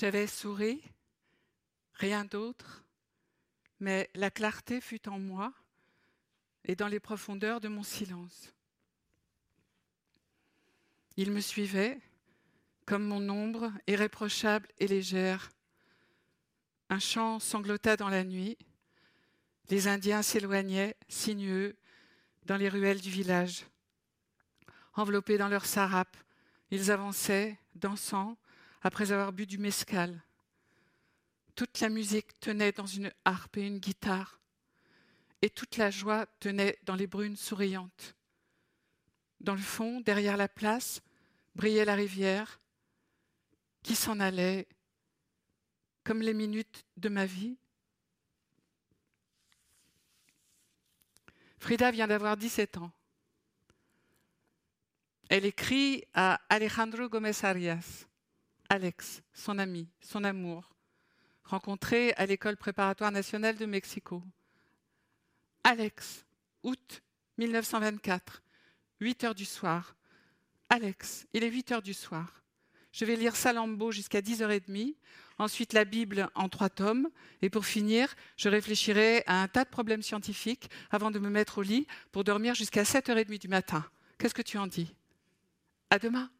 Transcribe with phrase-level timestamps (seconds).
[0.00, 0.80] J'avais souri,
[1.94, 2.84] rien d'autre,
[3.80, 5.52] mais la clarté fut en moi
[6.64, 8.54] et dans les profondeurs de mon silence.
[11.16, 11.98] Il me suivait
[12.86, 15.50] comme mon ombre, irréprochable et légère.
[16.90, 18.56] Un chant sanglota dans la nuit.
[19.68, 21.76] Les Indiens s'éloignaient, sinueux,
[22.44, 23.66] dans les ruelles du village.
[24.94, 26.16] Enveloppés dans leurs sarapes,
[26.70, 28.38] ils avançaient, dansant,
[28.88, 30.18] après avoir bu du mescal.
[31.54, 34.40] Toute la musique tenait dans une harpe et une guitare,
[35.42, 38.16] et toute la joie tenait dans les brunes souriantes.
[39.40, 41.02] Dans le fond, derrière la place,
[41.54, 42.62] brillait la rivière,
[43.82, 44.66] qui s'en allait
[46.02, 47.58] comme les minutes de ma vie.
[51.58, 52.90] Frida vient d'avoir 17 ans.
[55.28, 58.08] Elle écrit à Alejandro Gomez Arias,
[58.70, 60.74] Alex, son ami, son amour,
[61.44, 64.22] rencontré à l'école préparatoire nationale de Mexico.
[65.64, 66.26] Alex,
[66.62, 67.02] août
[67.38, 68.42] 1924,
[69.00, 69.96] 8 heures du soir.
[70.68, 72.42] Alex, il est 8 heures du soir.
[72.92, 74.96] Je vais lire Salambo jusqu'à 10h30,
[75.38, 77.08] ensuite la Bible en trois tomes,
[77.40, 81.58] et pour finir, je réfléchirai à un tas de problèmes scientifiques avant de me mettre
[81.58, 83.84] au lit pour dormir jusqu'à 7h30 du matin.
[84.18, 84.94] Qu'est-ce que tu en dis?
[85.90, 86.30] À demain.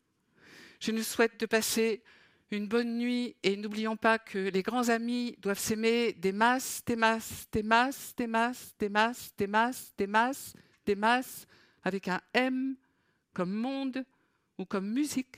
[0.80, 2.02] Je nous souhaite de passer
[2.50, 6.96] une bonne nuit et n'oublions pas que les grands amis doivent s'aimer des masses, des
[6.96, 10.54] masses, des masses, des masses, des masses, des masses, des masses,
[10.86, 11.46] des masses,
[11.82, 12.76] avec un M
[13.34, 14.04] comme monde
[14.56, 15.36] ou comme musique.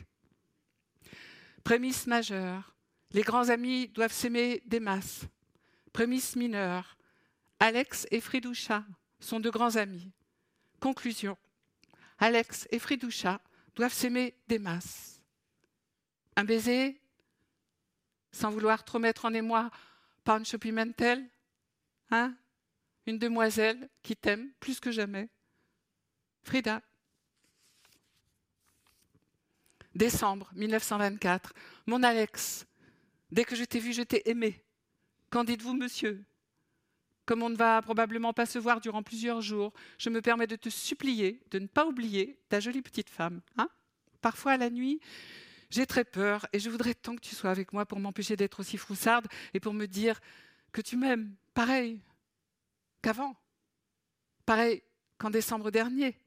[1.65, 2.75] Prémisse majeure,
[3.13, 5.23] les grands amis doivent s'aimer des masses.
[5.93, 6.97] Prémisse mineure,
[7.59, 8.85] Alex et Fridoucha
[9.19, 10.11] sont de grands amis.
[10.79, 11.37] Conclusion,
[12.19, 13.41] Alex et Fridoucha
[13.75, 15.09] doivent s'aimer des masses.
[16.41, 16.99] Un baiser,
[18.33, 19.71] sans vouloir trop mettre en émoi
[20.25, 21.29] Pancho Pimentel,
[22.11, 22.35] hein
[23.07, 25.29] Une demoiselle qui t'aime plus que jamais.
[26.43, 26.81] Frida.
[29.95, 31.53] Décembre 1924.
[31.84, 32.65] Mon Alex,
[33.31, 34.65] dès que je t'ai vu, je t'ai aimé.
[35.29, 36.25] Qu'en dites-vous, monsieur?
[37.27, 40.56] Comme on ne va probablement pas se voir durant plusieurs jours, je me permets de
[40.56, 43.43] te supplier de ne pas oublier ta jolie petite femme.
[43.59, 43.69] Hein?
[44.23, 45.03] Parfois, à la nuit,
[45.70, 48.60] j'ai très peur et je voudrais tant que tu sois avec moi pour m'empêcher d'être
[48.60, 50.20] aussi froussarde et pour me dire
[50.72, 52.00] que tu m'aimes, pareil
[53.03, 53.36] qu'avant,
[54.44, 54.82] pareil
[55.19, 56.19] qu'en décembre dernier,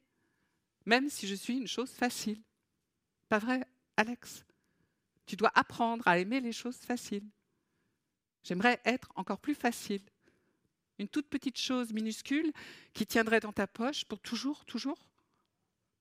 [0.86, 2.42] même si je suis une chose facile.
[3.28, 3.66] Pas vrai,
[3.96, 4.44] Alex?
[5.26, 7.28] Tu dois apprendre à aimer les choses faciles.
[8.42, 10.02] J'aimerais être encore plus facile.
[10.98, 12.52] Une toute petite chose minuscule
[12.92, 15.08] qui tiendrait dans ta poche pour toujours, toujours?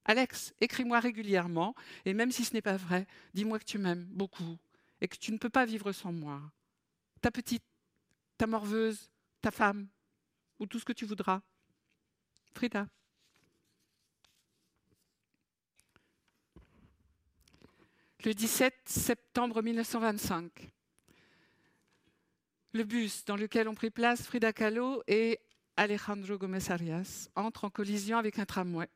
[0.05, 1.75] Alex, écris-moi régulièrement,
[2.05, 4.57] et même si ce n'est pas vrai, dis-moi que tu m'aimes beaucoup
[5.01, 6.41] et que tu ne peux pas vivre sans moi.
[7.21, 7.63] Ta petite,
[8.37, 9.09] ta morveuse,
[9.41, 9.87] ta femme,
[10.59, 11.41] ou tout ce que tu voudras.
[12.53, 12.87] Frida.
[18.25, 20.71] le 17 septembre 1925.
[22.71, 25.39] Le bus dans lequel ont pris place Frida Kahlo et
[25.75, 28.87] Alejandro Gomez Arias entre en collision avec un tramway.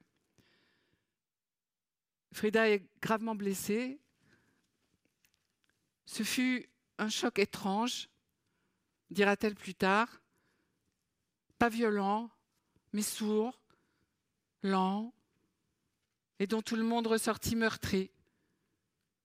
[2.32, 4.00] Frida est gravement blessée.
[6.06, 8.10] Ce fut un choc étrange,
[9.10, 10.22] dira-t-elle plus tard,
[11.58, 12.30] pas violent,
[12.94, 13.60] mais sourd,
[14.64, 15.14] lent,
[16.40, 18.12] et dont tout le monde ressortit meurtri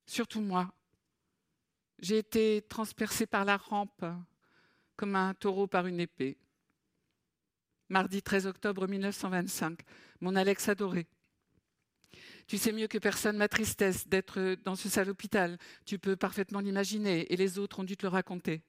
[0.07, 0.73] surtout moi.
[1.99, 4.05] J'ai été transpercé par la rampe
[4.97, 6.37] comme un taureau par une épée.
[7.89, 9.81] Mardi 13 octobre 1925,
[10.21, 11.07] mon Alex adoré.
[12.47, 15.59] Tu sais mieux que personne ma tristesse d'être dans ce sale hôpital.
[15.87, 18.63] Tu peux parfaitement l'imaginer et les autres ont dû te le raconter.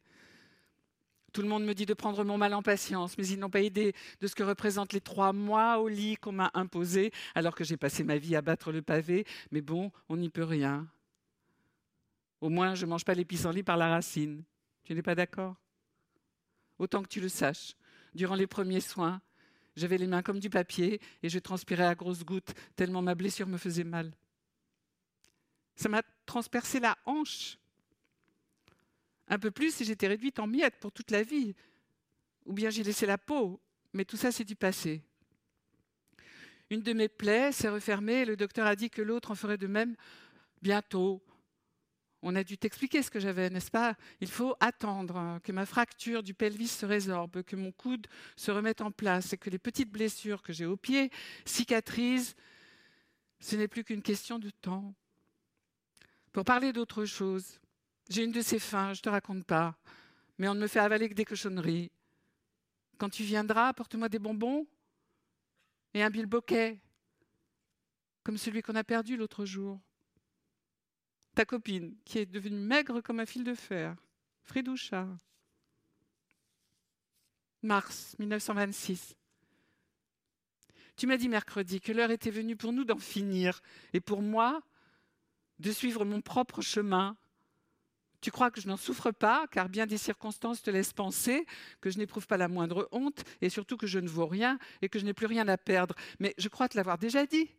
[1.34, 3.62] Tout le monde me dit de prendre mon mal en patience, mais ils n'ont pas
[3.62, 7.64] idée de ce que représentent les trois mois au lit qu'on m'a imposés, alors que
[7.64, 9.26] j'ai passé ma vie à battre le pavé.
[9.52, 10.88] Mais bon, on n'y peut rien.
[12.40, 14.44] Au moins, je ne mange pas les pissenlits par la racine.
[14.84, 15.56] Tu n'es pas d'accord?
[16.78, 17.76] Autant que tu le saches,
[18.14, 19.20] durant les premiers soins,
[19.76, 23.48] j'avais les mains comme du papier et je transpirais à grosses gouttes tellement ma blessure
[23.48, 24.12] me faisait mal.
[25.76, 27.58] Ça m'a transpercé la hanche.
[29.28, 31.56] Un peu plus et j'étais réduite en miettes pour toute la vie.
[32.46, 33.60] Ou bien j'ai laissé la peau,
[33.94, 35.02] mais tout ça c'est du passé.
[36.70, 39.58] Une de mes plaies s'est refermée et le docteur a dit que l'autre en ferait
[39.58, 39.96] de même
[40.62, 41.24] bientôt,
[42.24, 43.96] on a dû t'expliquer ce que j'avais, n'est-ce pas?
[44.22, 48.82] Il faut attendre que ma fracture du pelvis se résorbe, que mon coude se remette
[48.82, 51.12] en place et que les petites blessures que j'ai au pied
[51.46, 52.36] cicatrisent.
[53.40, 54.96] Ce n'est plus qu'une question de temps.
[56.32, 57.60] Pour parler d'autre chose,
[58.10, 59.78] J'ai une de ces fins, je te raconte pas,
[60.38, 61.90] mais on ne me fait avaler que des cochonneries.
[62.98, 64.68] Quand tu viendras, apporte-moi des bonbons
[65.94, 66.80] et un bilboquet,
[68.24, 69.80] comme celui qu'on a perdu l'autre jour.
[71.36, 73.96] Ta copine, qui est devenue maigre comme un fil de fer,
[74.44, 75.08] Fridoucha.
[77.64, 79.16] Mars 1926.
[80.96, 83.62] Tu m'as dit mercredi que l'heure était venue pour nous d'en finir,
[83.94, 84.62] et pour moi,
[85.60, 87.18] de suivre mon propre chemin.
[88.22, 91.46] Tu crois que je n'en souffre pas, car bien des circonstances te laissent penser
[91.82, 94.90] que je n'éprouve pas la moindre honte, et surtout que je ne vaux rien, et
[94.90, 95.96] que je n'ai plus rien à perdre.
[96.20, 97.50] Mais je crois te l'avoir déjà dit.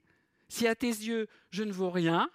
[0.49, 2.31] Si à tes yeux je ne vaux rien,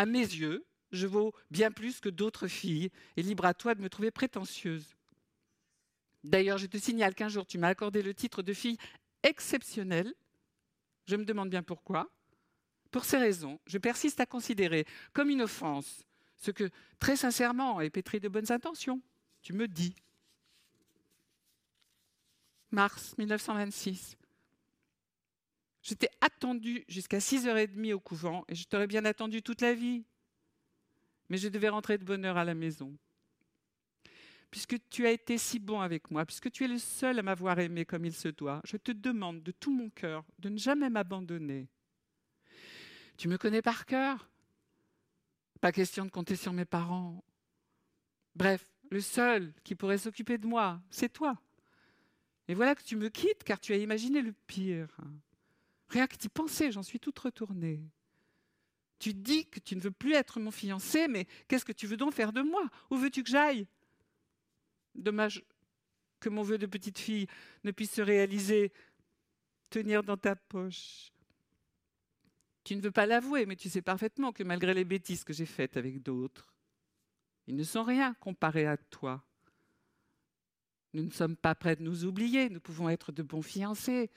[0.00, 2.88] à mes yeux, je vaux bien plus que d'autres filles,
[3.18, 4.96] et libre à toi de me trouver prétentieuse.
[6.24, 8.78] D'ailleurs, je te signale qu'un jour tu m'as accordé le titre de fille
[9.22, 10.14] exceptionnelle.
[11.04, 12.10] Je me demande bien pourquoi.
[12.90, 16.06] Pour ces raisons, je persiste à considérer comme une offense
[16.38, 19.02] ce que, très sincèrement et pétri de bonnes intentions,
[19.42, 19.94] tu me dis.
[22.70, 24.16] Mars 1926.
[25.82, 30.04] Je t'ai attendu jusqu'à 6h30 au couvent et je t'aurais bien attendu toute la vie.
[31.28, 32.96] Mais je devais rentrer de bonne heure à la maison.
[34.50, 37.58] Puisque tu as été si bon avec moi, puisque tu es le seul à m'avoir
[37.60, 40.90] aimé comme il se doit, je te demande de tout mon cœur de ne jamais
[40.90, 41.68] m'abandonner.
[43.16, 44.28] Tu me connais par cœur?
[45.60, 47.22] Pas question de compter sur mes parents.
[48.34, 51.38] Bref, le seul qui pourrait s'occuper de moi, c'est toi.
[52.48, 54.88] Et voilà que tu me quittes car tu as imaginé le pire.
[55.90, 57.82] Rien que d'y penser, j'en suis toute retournée.
[58.98, 61.96] Tu dis que tu ne veux plus être mon fiancé, mais qu'est-ce que tu veux
[61.96, 62.68] donc faire de moi?
[62.90, 63.66] Où veux-tu que j'aille?
[64.94, 65.42] Dommage
[66.20, 67.26] que mon vœu de petite fille
[67.64, 68.72] ne puisse se réaliser.
[69.70, 71.12] Tenir dans ta poche.
[72.62, 75.46] Tu ne veux pas l'avouer, mais tu sais parfaitement que malgré les bêtises que j'ai
[75.46, 76.54] faites avec d'autres,
[77.46, 79.24] ils ne sont rien comparés à toi.
[80.92, 84.10] Nous ne sommes pas prêts de nous oublier, nous pouvons être de bons fiancés,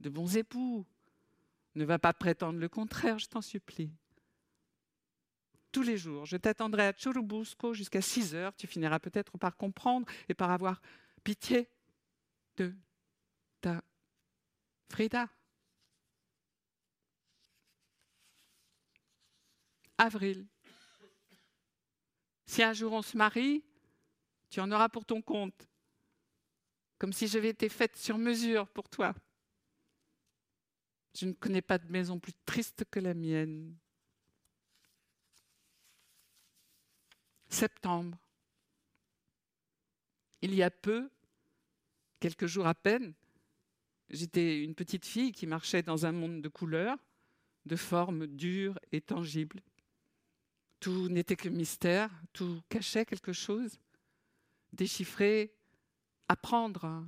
[0.00, 0.84] de bons époux.
[1.76, 3.92] Ne va pas prétendre le contraire, je t'en supplie.
[5.72, 8.56] Tous les jours, je t'attendrai à Churubusco jusqu'à 6 heures.
[8.56, 10.80] Tu finiras peut-être par comprendre et par avoir
[11.22, 11.68] pitié
[12.56, 12.74] de
[13.60, 13.82] ta
[14.88, 15.28] Frida.
[19.98, 20.46] Avril.
[22.46, 23.62] Si un jour on se marie,
[24.48, 25.68] tu en auras pour ton compte,
[26.96, 29.14] comme si j'avais été faite sur mesure pour toi.
[31.18, 33.74] Je ne connais pas de maison plus triste que la mienne.
[37.48, 38.18] Septembre.
[40.42, 41.08] Il y a peu,
[42.20, 43.14] quelques jours à peine,
[44.10, 46.98] j'étais une petite fille qui marchait dans un monde de couleurs,
[47.64, 49.62] de formes dures et tangibles.
[50.80, 53.78] Tout n'était que mystère, tout cachait quelque chose.
[54.74, 55.54] Déchiffrer,
[56.28, 57.06] apprendre,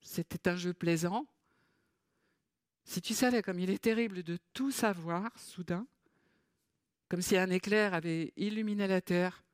[0.00, 1.26] c'était un jeu plaisant.
[2.84, 5.86] Si tu savais comme il est terrible de tout savoir soudain,
[7.12, 9.44] comme si un éclair avait illuminé la Terre.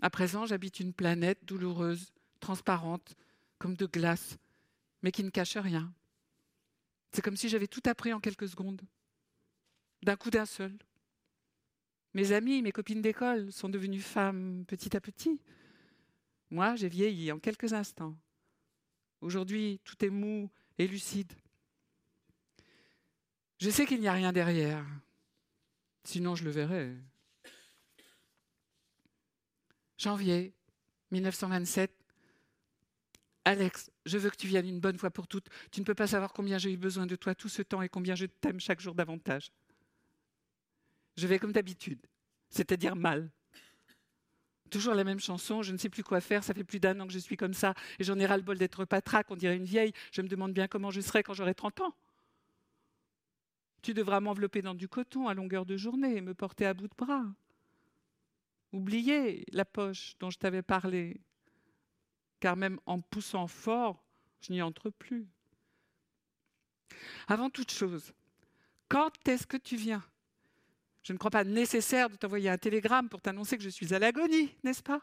[0.00, 2.10] À présent, j'habite une planète douloureuse,
[2.40, 3.14] transparente,
[3.58, 4.38] comme de glace,
[5.02, 5.92] mais qui ne cache rien.
[7.12, 8.80] C'est comme si j'avais tout appris en quelques secondes,
[10.02, 10.72] d'un coup d'un seul.
[12.14, 15.38] Mes amis, mes copines d'école sont devenues femmes petit à petit.
[16.48, 18.16] Moi, j'ai vieilli en quelques instants.
[19.20, 21.34] Aujourd'hui, tout est mou et lucide.
[23.58, 24.84] Je sais qu'il n'y a rien derrière.
[26.04, 26.94] Sinon, je le verrais.
[29.98, 30.52] Janvier
[31.10, 31.90] 1927.
[33.46, 35.48] Alex, je veux que tu viennes une bonne fois pour toutes.
[35.70, 37.88] Tu ne peux pas savoir combien j'ai eu besoin de toi tout ce temps et
[37.88, 39.52] combien je t'aime chaque jour davantage.
[41.16, 42.04] Je vais comme d'habitude,
[42.50, 43.30] c'est-à-dire mal.
[44.68, 47.06] Toujours la même chanson, je ne sais plus quoi faire, ça fait plus d'un an
[47.06, 49.92] que je suis comme ça, et j'en ai ras-le-bol d'être patraque, on dirait une vieille,
[50.10, 51.94] je me demande bien comment je serai quand j'aurai 30 ans.
[53.86, 56.88] Tu devras m'envelopper dans du coton à longueur de journée et me porter à bout
[56.88, 57.24] de bras.
[58.72, 61.20] Oubliez la poche dont je t'avais parlé,
[62.40, 64.02] car même en poussant fort,
[64.40, 65.28] je n'y entre plus.
[67.28, 68.12] Avant toute chose,
[68.88, 70.02] quand est-ce que tu viens?
[71.04, 74.00] Je ne crois pas nécessaire de t'envoyer un télégramme pour t'annoncer que je suis à
[74.00, 75.00] l'agonie, n'est-ce pas?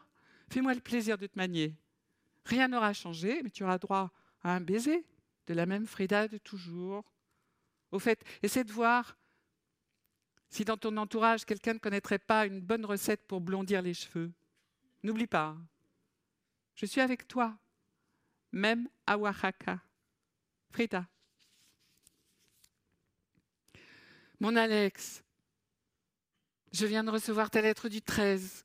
[0.50, 1.74] Fais-moi le plaisir de te manier.
[2.44, 4.12] Rien n'aura changé, mais tu auras droit
[4.42, 5.06] à un baiser
[5.46, 7.02] de la même Frida de toujours,
[7.94, 9.16] au fait, essaie de voir
[10.48, 14.32] si dans ton entourage, quelqu'un ne connaîtrait pas une bonne recette pour blondir les cheveux.
[15.02, 15.56] N'oublie pas,
[16.74, 17.56] je suis avec toi,
[18.52, 19.80] même à Oaxaca.
[20.70, 21.06] Frida.
[24.40, 25.22] Mon Alex,
[26.72, 28.64] je viens de recevoir ta lettre du 13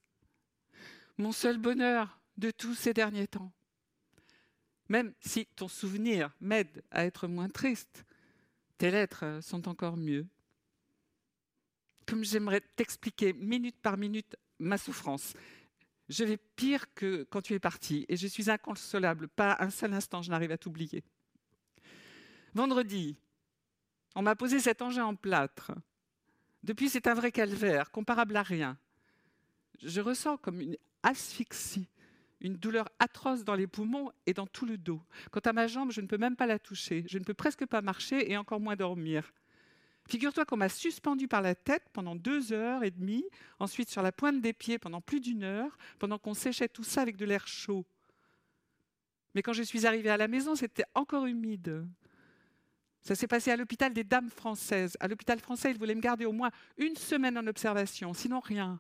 [1.20, 3.52] mon seul bonheur de tous ces derniers temps.
[4.88, 8.06] Même si ton souvenir m'aide à être moins triste,
[8.80, 10.26] tes lettres sont encore mieux.
[12.08, 15.34] Comme j'aimerais t'expliquer minute par minute ma souffrance.
[16.08, 19.28] Je vais pire que quand tu es parti et je suis inconsolable.
[19.28, 21.04] Pas un seul instant je n'arrive à t'oublier.
[22.56, 23.16] Vendredi,
[24.16, 25.72] on m'a posé cet engin en plâtre.
[26.64, 28.78] Depuis, c'est un vrai calvaire, comparable à rien.
[29.84, 31.88] Je ressens comme une asphyxie,
[32.42, 35.02] une douleur atroce dans les poumons et dans tout le dos.
[35.32, 37.04] Quant à ma jambe, je ne peux même pas la toucher.
[37.08, 39.32] Je ne peux presque pas marcher et encore moins dormir.
[40.08, 43.26] Figure-toi qu'on m'a suspendu par la tête pendant deux heures et demie,
[43.60, 47.02] ensuite sur la pointe des pieds pendant plus d'une heure, pendant qu'on séchait tout ça
[47.02, 47.86] avec de l'air chaud.
[49.36, 51.86] Mais quand je suis arrivée à la maison, c'était encore humide.
[53.02, 54.98] Ça s'est passé à l'hôpital des Dames françaises.
[55.00, 58.80] À l'hôpital français, ils voulaient me garder au moins une semaine en observation, sinon rien.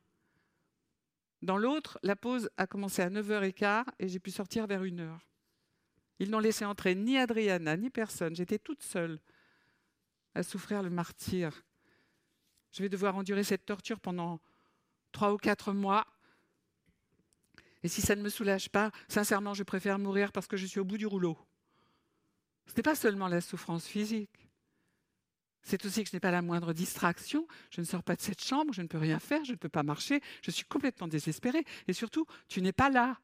[1.41, 5.17] Dans l'autre, la pause a commencé à 9h15 et j'ai pu sortir vers 1h.
[6.19, 8.35] Ils n'ont laissé entrer ni Adriana, ni personne.
[8.35, 9.19] J'étais toute seule
[10.35, 11.63] à souffrir le martyr.
[12.71, 14.39] Je vais devoir endurer cette torture pendant
[15.11, 16.05] trois ou quatre mois.
[17.83, 20.81] Et si ça ne me soulage pas, sincèrement, je préfère mourir parce que je suis
[20.81, 21.37] au bout du rouleau.
[22.67, 24.48] Ce n'est pas seulement la souffrance physique.
[25.61, 27.47] C'est aussi que je n'ai pas la moindre distraction.
[27.69, 29.69] Je ne sors pas de cette chambre, je ne peux rien faire, je ne peux
[29.69, 31.65] pas marcher, je suis complètement désespérée.
[31.87, 33.19] Et surtout, tu n'es pas là.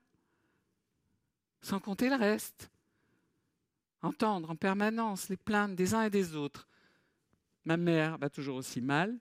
[1.62, 2.70] Sans compter le reste.
[4.02, 6.68] Entendre en permanence les plaintes des uns et des autres.
[7.64, 9.18] Ma mère va toujours aussi mal.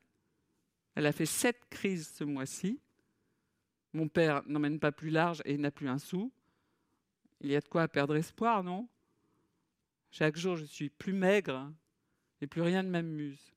[0.94, 2.80] Elle a fait sept crises ce mois-ci.
[3.94, 6.32] Mon père n'emmène pas plus large et n'a plus un sou.
[7.40, 8.88] Il y a de quoi perdre espoir, non?
[10.10, 11.72] Chaque jour, je suis plus maigre
[12.46, 13.54] plus rien ne m'amuse.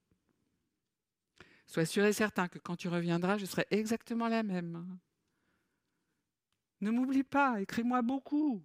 [1.65, 4.97] Sois sûr et certain que quand tu reviendras, je serai exactement la même.
[6.79, 8.63] Ne m'oublie pas, écris-moi beaucoup.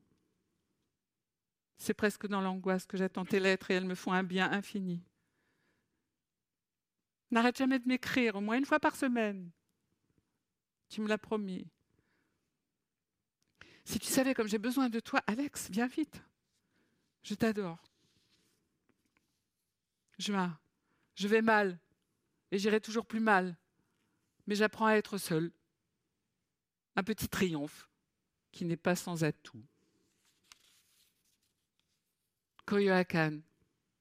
[1.79, 5.03] C'est presque dans l'angoisse que j'attends tes lettres et elles me font un bien infini.
[7.33, 9.51] N'arrête jamais de m'écrire, au moins une fois par semaine.
[10.89, 11.67] Tu me l'as promis.
[13.85, 16.23] Si tu savais comme j'ai besoin de toi, Alex, viens vite.
[17.23, 17.83] Je t'adore.
[20.19, 20.59] Juin,
[21.15, 21.79] je vais mal
[22.51, 23.57] et j'irai toujours plus mal,
[24.47, 25.53] mais j'apprends à être seul.
[26.97, 27.89] Un petit triomphe
[28.51, 29.63] qui n'est pas sans atout.
[32.67, 33.41] Coyoacán,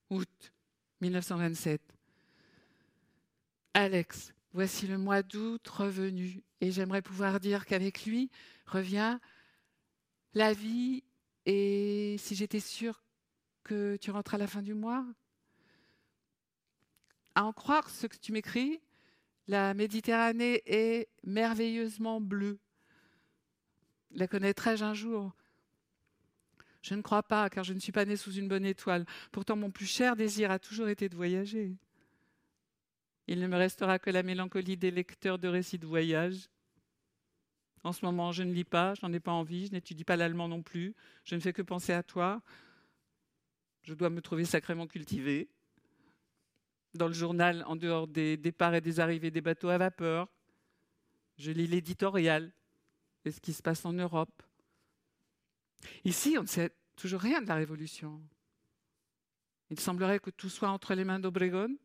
[0.09, 0.53] août
[0.99, 1.81] 1927.
[3.73, 8.29] Alex, voici le mois d'août revenu et j'aimerais pouvoir dire qu'avec lui
[8.65, 9.17] revient
[10.33, 11.03] la vie
[11.45, 13.03] et si j'étais sûre
[13.63, 15.05] que tu rentres à la fin du mois
[17.35, 18.81] À en croire ce que tu m'écris,
[19.47, 22.59] la Méditerranée est merveilleusement bleue.
[24.11, 25.33] La connaîtrai-je un jour?
[26.81, 29.05] Je ne crois pas, car je ne suis pas née sous une bonne étoile.
[29.31, 31.75] Pourtant, mon plus cher désir a toujours été de voyager.
[33.27, 36.50] Il ne me restera que la mélancolie des lecteurs de récits de voyage.
[37.83, 40.15] En ce moment, je ne lis pas, je n'en ai pas envie, je n'étudie pas
[40.15, 42.41] l'allemand non plus, je ne fais que penser à toi.
[43.83, 45.50] Je dois me trouver sacrément cultivée.
[46.93, 50.27] Dans le journal, en dehors des départs et des arrivées des bateaux à vapeur,
[51.38, 52.51] je lis l'éditorial
[53.24, 54.43] et ce qui se passe en Europe.
[56.03, 58.21] Ici, on ne sait toujours rien de la Révolution.
[59.69, 61.75] Il semblerait que tout soit entre les mains d'Obregon,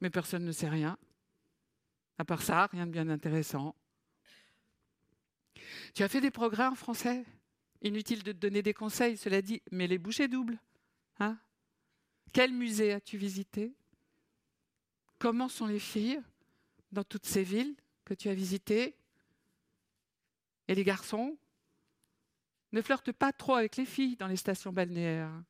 [0.00, 0.98] mais personne ne sait rien.
[2.18, 3.76] À part ça, rien de bien intéressant.
[5.94, 7.24] Tu as fait des progrès en français?
[7.82, 10.58] Inutile de te donner des conseils, cela dit, mais les bouchées doubles.
[11.20, 11.38] Hein?
[12.32, 13.72] Quel musée as-tu visité?
[15.18, 16.20] Comment sont les filles
[16.92, 18.94] dans toutes ces villes que tu as visitées
[20.68, 21.36] Et les garçons
[22.72, 25.42] Ne flirte pas trop avec les filles dans les stations balnéaires.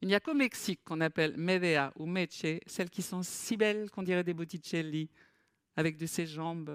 [0.00, 3.90] Il n'y a qu'au Mexique qu'on appelle Medea ou Meche, celles qui sont si belles
[3.90, 5.10] qu'on dirait des Botticelli,
[5.74, 6.70] avec de ces jambes.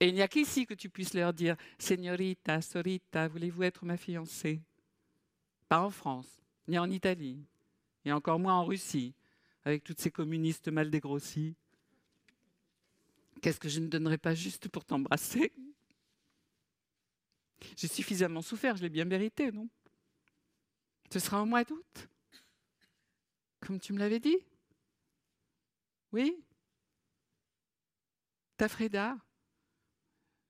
[0.00, 3.96] Et il n'y a qu'ici que tu puisses leur dire Señorita, Sorita, voulez-vous être ma
[3.96, 4.60] fiancée?
[5.68, 7.44] Pas en France, ni en Italie,
[8.04, 9.14] et encore moins en Russie,
[9.64, 11.54] avec toutes ces communistes mal dégrossis.
[13.42, 15.52] Qu'est-ce que je ne donnerais pas juste pour t'embrasser?
[17.76, 19.68] J'ai suffisamment souffert, je l'ai bien mérité, non?
[21.12, 22.08] Ce sera au mois d'août.
[23.60, 24.38] Comme tu me l'avais dit.
[26.12, 26.42] Oui.
[28.56, 29.16] Ta Frida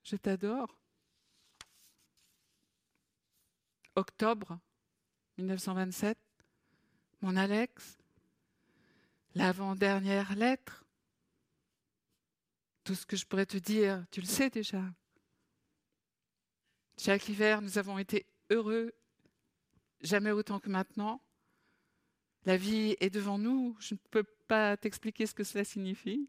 [0.04, 0.76] Je t'adore.
[3.96, 4.58] Octobre
[5.38, 6.18] 1927,
[7.22, 7.99] mon Alex,
[9.34, 10.84] l'avant-dernière lettre.
[12.84, 14.82] Tout ce que je pourrais te dire, tu le sais déjà.
[16.98, 18.92] Chaque hiver, nous avons été heureux,
[20.00, 21.22] jamais autant que maintenant.
[22.46, 26.28] La vie est devant nous, je ne peux pas t'expliquer ce que cela signifie.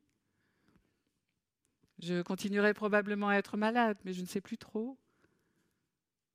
[2.00, 4.98] Je continuerai probablement à être malade, mais je ne sais plus trop.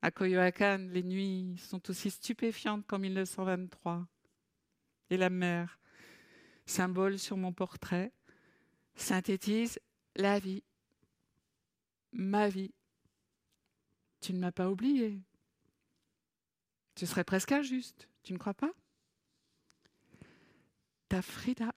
[0.01, 4.07] À Coyoacán, les nuits sont aussi stupéfiantes qu'en 1923.
[5.11, 5.79] Et la mer,
[6.67, 8.13] symbole sur mon portrait,
[8.97, 9.79] synthétise
[10.17, 10.65] la vie,
[12.13, 12.75] ma vie.
[14.21, 15.21] Tu ne m'as pas oublié.
[16.97, 18.73] Ce serait presque injuste, tu ne crois pas?
[21.09, 21.73] Ta Frida.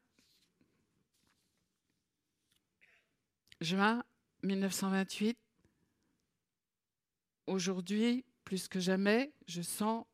[3.61, 4.03] Juin
[4.43, 5.37] 1928.
[7.47, 10.05] Aujourd'hui, plus que jamais, je sens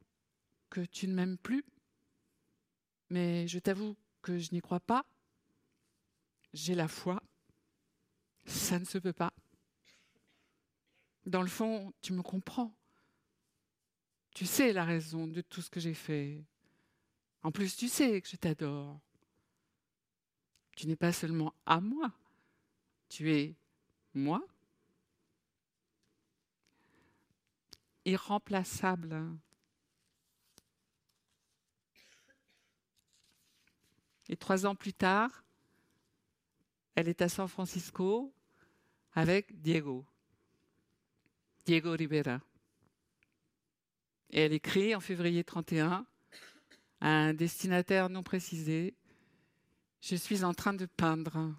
[0.70, 1.64] que tu ne m'aimes plus.
[3.10, 3.96] Mais je t'avoue
[4.28, 5.06] je n'y crois pas.
[6.54, 7.22] J'ai la foi.
[8.46, 9.34] Ça ne se peut pas.
[11.26, 12.76] Dans le fond, tu me comprends.
[14.32, 16.46] Tu sais la raison de tout ce que j'ai fait.
[17.42, 19.00] En plus, tu sais que je t'adore.
[20.76, 22.12] Tu n'es pas seulement à moi,
[23.08, 23.56] tu es
[24.14, 24.46] moi.
[28.04, 29.40] Irremplaçable.
[34.30, 35.44] Et trois ans plus tard,
[36.96, 38.34] elle est à San Francisco
[39.14, 40.06] avec Diego,
[41.66, 42.40] Diego Rivera.
[44.32, 46.06] Et elle écrit en février 31
[47.02, 48.96] à un destinataire non précisé,
[50.02, 51.56] Je suis en train de peindre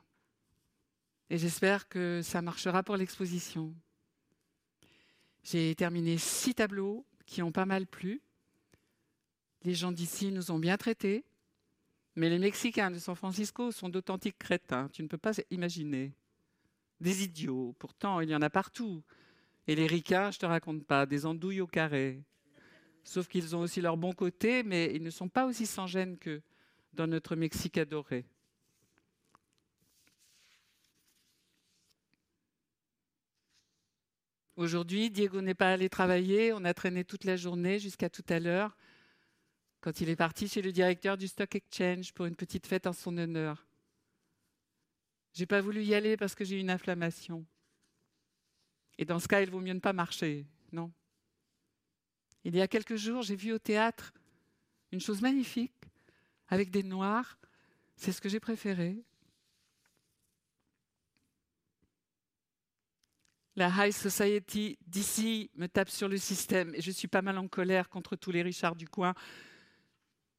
[1.31, 3.75] et j'espère que ça marchera pour l'exposition.
[5.43, 8.23] J'ai terminé six tableaux qui ont pas mal plu.
[9.63, 11.25] Les gens d'ici nous ont bien traités.
[12.17, 16.15] Mais les Mexicains de San Francisco sont d'authentiques crétins, tu ne peux pas imaginer.
[16.99, 19.03] Des idiots, pourtant il y en a partout.
[19.67, 22.23] Et les ricains, je te raconte pas, des andouilles au carré.
[23.05, 26.17] Sauf qu'ils ont aussi leur bon côté, mais ils ne sont pas aussi sans gêne
[26.17, 26.41] que
[26.95, 28.25] dans notre Mexique adoré.
[34.57, 38.41] Aujourd'hui, Diego n'est pas allé travailler, on a traîné toute la journée jusqu'à tout à
[38.41, 38.75] l'heure
[39.87, 42.93] quand il est parti chez le directeur du Stock Exchange pour une petite fête en
[42.93, 43.65] son honneur.
[45.33, 47.47] J'ai pas voulu y aller parce que j'ai une inflammation.
[48.99, 50.91] Et dans ce cas, il vaut mieux ne pas marcher, non?
[52.43, 54.13] Il y a quelques jours, j'ai vu au théâtre
[54.91, 55.73] une chose magnifique
[56.49, 57.39] avec des noirs.
[57.95, 59.05] C'est ce que j'ai préféré.
[63.55, 67.47] La high society d'ici me tape sur le système et je suis pas mal en
[67.47, 69.15] colère contre tous les Richards du coin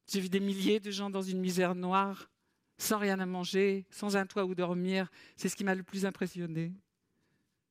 [0.08, 2.30] j'ai vu des milliers de gens dans une misère noire,
[2.78, 5.10] sans rien à manger, sans un toit où dormir.
[5.36, 6.72] C'est ce qui m'a le plus impressionné.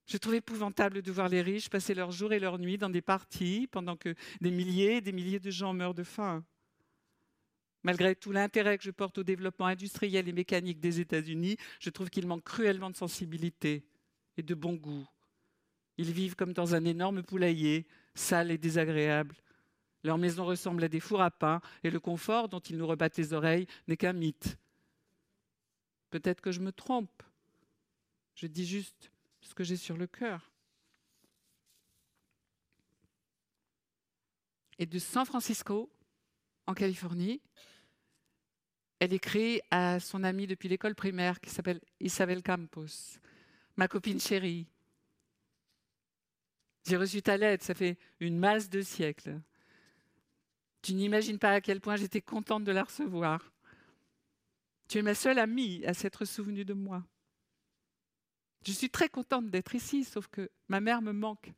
[0.05, 3.01] Je trouve épouvantable de voir les riches passer leurs jours et leurs nuits dans des
[3.01, 6.45] parties pendant que des milliers et des milliers de gens meurent de faim.
[7.83, 12.09] Malgré tout l'intérêt que je porte au développement industriel et mécanique des États-Unis, je trouve
[12.09, 13.85] qu'il manque cruellement de sensibilité
[14.37, 15.07] et de bon goût.
[15.97, 19.35] Ils vivent comme dans un énorme poulailler, sale et désagréable,
[20.07, 23.17] leur maison ressemble à des fours à pain et le confort dont ils nous rebattent
[23.17, 24.57] les oreilles n'est qu'un mythe.
[26.09, 27.23] Peut-être que je me trompe.
[28.33, 30.51] Je dis juste ce que j'ai sur le cœur.
[34.79, 35.91] Et de San Francisco,
[36.67, 37.41] en Californie,
[38.99, 43.19] elle écrit à son amie depuis l'école primaire qui s'appelle Isabel Campos,
[43.75, 44.67] ma copine chérie.
[46.85, 49.41] J'ai reçu ta lettre, ça fait une masse de siècles.
[50.81, 53.51] Tu n'imagines pas à quel point j'étais contente de la recevoir.
[54.87, 57.03] Tu es ma seule amie à s'être souvenue de moi.
[58.65, 61.51] Je suis très contente d'être ici, sauf que ma mère me manque.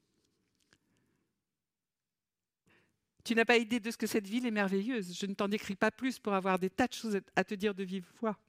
[3.24, 5.16] Tu n'as pas idée de ce que cette ville est merveilleuse.
[5.16, 7.76] Je ne t'en décris pas plus pour avoir des tas de choses à te dire
[7.76, 8.40] de vive voix.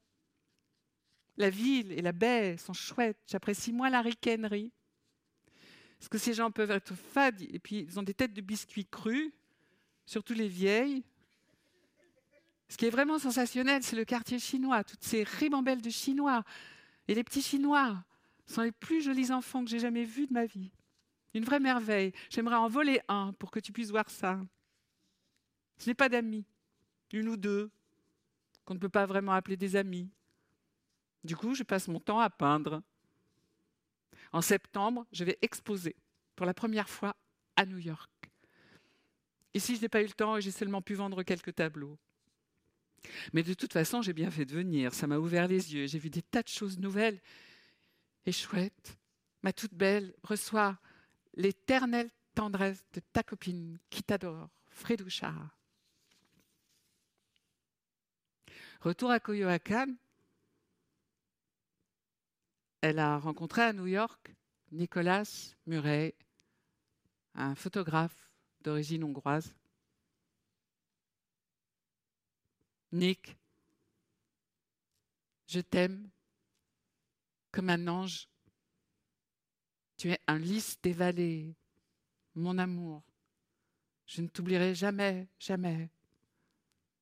[1.37, 3.21] La ville et la baie sont chouettes.
[3.27, 4.73] J'apprécie moins la ricanerie.
[5.99, 8.87] Parce que ces gens peuvent être fades et puis ils ont des têtes de biscuits
[8.87, 9.33] crus
[10.11, 11.05] surtout les vieilles.
[12.69, 16.43] Ce qui est vraiment sensationnel, c'est le quartier chinois, toutes ces ribambelles de Chinois.
[17.07, 17.97] Et les petits Chinois
[18.45, 20.73] sont les plus jolis enfants que j'ai jamais vus de ma vie.
[21.33, 22.13] Une vraie merveille.
[22.29, 24.41] J'aimerais en voler un pour que tu puisses voir ça.
[25.79, 26.45] Je n'ai pas d'amis,
[27.13, 27.71] une ou deux,
[28.65, 30.11] qu'on ne peut pas vraiment appeler des amis.
[31.23, 32.83] Du coup, je passe mon temps à peindre.
[34.33, 35.95] En septembre, je vais exposer
[36.35, 37.15] pour la première fois
[37.55, 38.20] à New York.
[39.55, 41.99] Ici, je n'ai pas eu le temps et j'ai seulement pu vendre quelques tableaux.
[43.33, 44.95] Mais de toute façon, j'ai bien fait de venir.
[44.95, 45.87] Ça m'a ouvert les yeux.
[45.87, 47.21] J'ai vu des tas de choses nouvelles.
[48.27, 48.99] Et chouette,
[49.43, 50.79] ma toute belle, reçois
[51.35, 55.35] l'éternelle tendresse de ta copine qui t'adore, Fredoucha.
[58.81, 59.97] Retour à Coyoacán,
[62.81, 64.35] elle a rencontré à New York
[64.73, 66.15] Nicolas Murray,
[67.35, 68.30] un photographe
[68.63, 69.55] d'origine hongroise.
[72.93, 73.37] Nick,
[75.47, 76.09] je t'aime
[77.51, 78.29] comme un ange.
[79.97, 81.55] Tu es un lys des vallées,
[82.35, 83.03] mon amour.
[84.07, 85.91] Je ne t'oublierai jamais, jamais.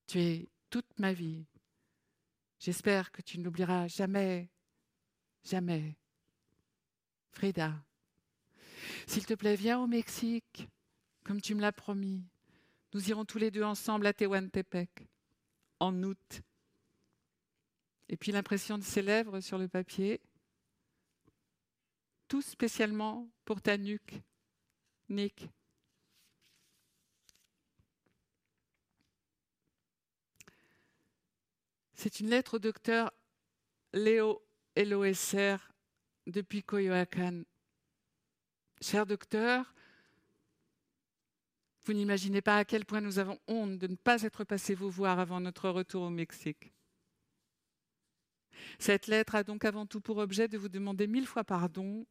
[0.06, 1.46] Tu es toute ma vie.
[2.58, 4.50] J'espère que tu n'oublieras jamais,
[5.44, 5.96] jamais.
[7.30, 7.72] Frida,
[9.06, 10.68] s'il te plaît, viens au Mexique,
[11.28, 12.24] comme tu me l'as promis.
[12.94, 15.06] Nous irons tous les deux ensemble à Tehuantepec,
[15.78, 16.40] en août.
[18.08, 20.22] Et puis l'impression de ses lèvres sur le papier,
[22.28, 24.22] tout spécialement pour ta nuque,
[25.10, 25.50] Nick.
[31.92, 33.12] C'est une lettre au docteur
[33.92, 34.42] Léo
[34.76, 35.58] LOSR
[36.26, 37.44] depuis Coyoacán.
[38.80, 39.74] Cher docteur,
[41.88, 44.90] vous n'imaginez pas à quel point nous avons honte de ne pas être passés vous
[44.90, 46.70] voir avant notre retour au Mexique.
[48.78, 52.06] Cette lettre a donc avant tout pour objet de vous demander mille fois pardon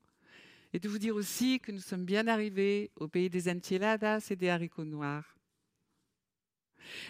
[0.73, 4.35] et de vous dire aussi que nous sommes bien arrivés au pays des enchiladas et
[4.35, 5.37] des haricots noirs.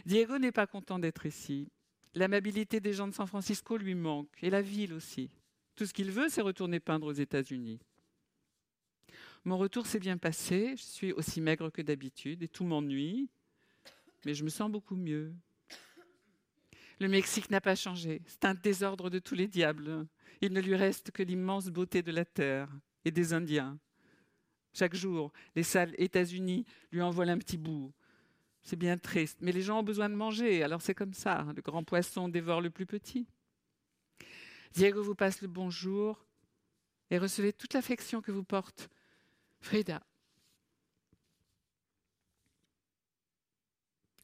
[0.06, 1.72] Diego n'est pas content d'être ici.
[2.16, 5.30] L'amabilité des gens de San Francisco lui manque, et la ville aussi.
[5.78, 7.80] Tout ce qu'il veut, c'est retourner peindre aux États-Unis.
[9.48, 13.30] Mon retour s'est bien passé, je suis aussi maigre que d'habitude, et tout m'ennuie,
[14.26, 15.34] mais je me sens beaucoup mieux.
[17.00, 20.06] Le Mexique n'a pas changé, c'est un désordre de tous les diables.
[20.42, 22.70] Il ne lui reste que l'immense beauté de la terre
[23.06, 23.80] et des Indiens.
[24.74, 27.94] Chaque jour, les salles États-Unis lui envoient un petit bout.
[28.64, 31.48] C'est bien triste, mais les gens ont besoin de manger, alors c'est comme ça.
[31.56, 33.26] Le grand poisson dévore le plus petit.
[34.74, 36.28] Diego vous passe le bonjour
[37.10, 38.90] et recevez toute l'affection que vous porte
[39.60, 40.02] Frida.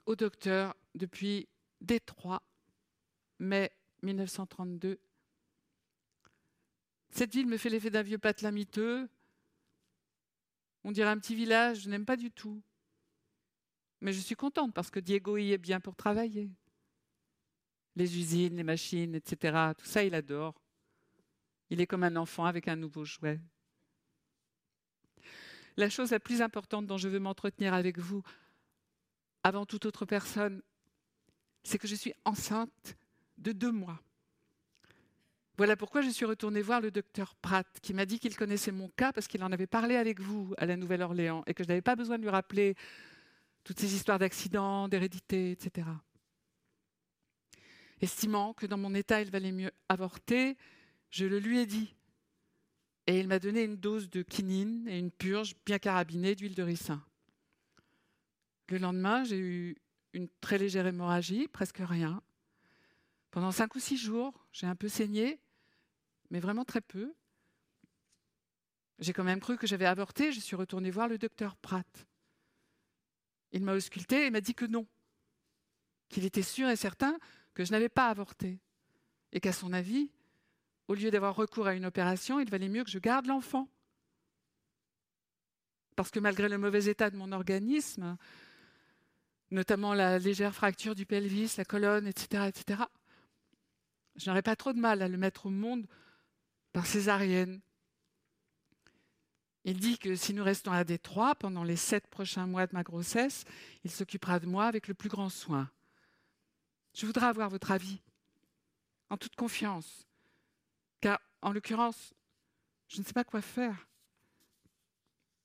[0.06, 1.48] Au docteur depuis
[1.82, 2.44] Détroit,
[3.40, 5.00] mai 1932.
[7.10, 9.10] Cette ville me fait l'effet d'un vieux patelin miteux.
[10.84, 12.62] On dirait un petit village, je n'aime pas du tout.
[14.02, 16.52] Mais je suis contente parce que Diego y est bien pour travailler.
[17.96, 19.74] Les usines, les machines, etc.
[19.78, 20.60] Tout ça, il adore.
[21.70, 23.40] Il est comme un enfant avec un nouveau jouet.
[25.78, 28.22] La chose la plus importante dont je veux m'entretenir avec vous,
[29.44, 30.62] avant toute autre personne,
[31.64, 32.96] c'est que je suis enceinte
[33.38, 34.00] de deux mois.
[35.58, 38.90] Voilà pourquoi je suis retournée voir le docteur Pratt, qui m'a dit qu'il connaissait mon
[38.90, 41.82] cas parce qu'il en avait parlé avec vous à la Nouvelle-Orléans et que je n'avais
[41.82, 42.76] pas besoin de lui rappeler
[43.64, 45.88] toutes ces histoires d'accidents, d'hérédité, etc.
[48.02, 50.58] Estimant que dans mon état, il valait mieux avorter,
[51.10, 51.94] je le lui ai dit.
[53.08, 56.64] Et il m'a donné une dose de quinine et une purge bien carabinée d'huile de
[56.64, 57.04] ricin.
[58.70, 59.78] Le lendemain, j'ai eu
[60.14, 62.22] une très légère hémorragie, presque rien.
[63.32, 65.40] Pendant cinq ou six jours, j'ai un peu saigné,
[66.30, 67.14] mais vraiment très peu.
[69.00, 72.08] J'ai quand même cru que j'avais avorté, je suis retournée voir le docteur Pratt.
[73.52, 74.88] Il m'a ausculté et m'a dit que non,
[76.10, 77.18] qu'il était sûr et certain
[77.54, 78.60] que je n'avais pas avorté,
[79.32, 80.10] et qu'à son avis,
[80.88, 83.68] au lieu d'avoir recours à une opération, il valait mieux que je garde l'enfant.
[85.96, 88.18] Parce que malgré le mauvais état de mon organisme,
[89.52, 92.84] notamment la légère fracture du pelvis, la colonne, etc., etc.,
[94.16, 95.88] je n'aurais pas trop de mal à le mettre au monde
[96.72, 97.62] par césarienne
[99.66, 102.84] il dit que si nous restons à Détroit pendant les sept prochains mois de ma
[102.84, 103.46] grossesse,
[103.84, 105.70] il s'occupera de moi avec le plus grand soin.
[106.94, 108.02] Je voudrais avoir votre avis,
[109.10, 110.06] en toute confiance,
[111.04, 112.14] car en l'occurrence,
[112.88, 113.90] je ne sais pas quoi faire.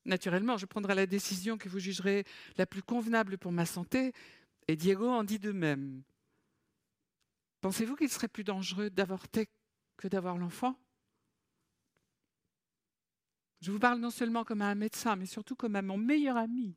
[0.05, 2.23] Naturellement, je prendrai la décision que vous jugerez
[2.55, 4.13] la plus convenable pour ma santé,
[4.69, 6.01] et Diego en dit de même.
[7.59, 9.49] Pensez-vous qu'il serait plus dangereux d'avorter
[9.97, 10.79] que d'avoir l'enfant?
[13.59, 16.37] Je vous parle non seulement comme à un médecin, mais surtout comme à mon meilleur
[16.37, 16.73] ami.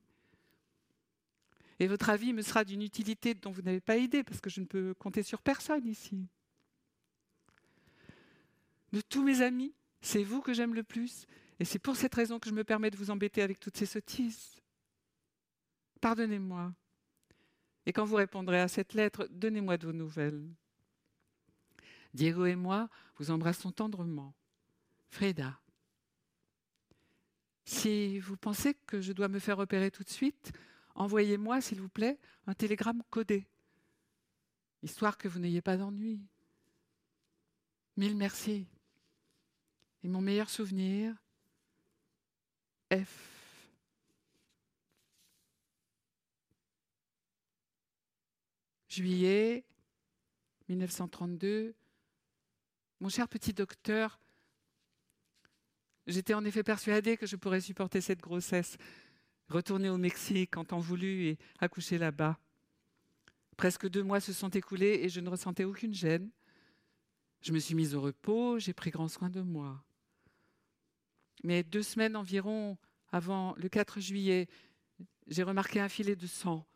[1.79, 4.61] Et votre avis me sera d'une utilité dont vous n'avez pas idée, parce que je
[4.61, 6.27] ne peux compter sur personne ici.
[8.93, 11.27] De tous mes amis, c'est vous que j'aime le plus,
[11.59, 13.87] et c'est pour cette raison que je me permets de vous embêter avec toutes ces
[13.87, 14.61] sottises.
[16.01, 16.75] Pardonnez-moi.
[17.87, 20.47] Et quand vous répondrez à cette lettre, donnez-moi de vos nouvelles.
[22.15, 24.35] Diego et moi vous embrassons tendrement.
[25.09, 25.59] Frida,
[27.65, 30.53] si vous pensez que je dois me faire opérer tout de suite,
[30.95, 33.47] envoyez-moi, s'il vous plaît, un télégramme codé,
[34.83, 36.21] histoire que vous n'ayez pas d'ennui.
[37.97, 38.67] Mille merci.
[40.05, 41.15] Et mon meilleur souvenir,
[42.93, 43.33] F.
[48.89, 49.65] Juillet
[50.69, 51.75] 1932.
[53.01, 54.21] Mon cher petit docteur,
[56.07, 58.77] j'étais en effet persuadée que je pourrais supporter cette grossesse,
[59.49, 62.39] retourner au Mexique en temps voulu et accoucher là-bas.
[63.57, 66.31] Presque deux mois se sont écoulés et je ne ressentais aucune gêne.
[67.41, 69.83] Je me suis mise au repos, j'ai pris grand soin de moi.
[71.43, 72.79] Mais deux semaines environ
[73.11, 74.49] avant le 4 juillet,
[75.27, 76.67] j'ai remarqué un filet de sang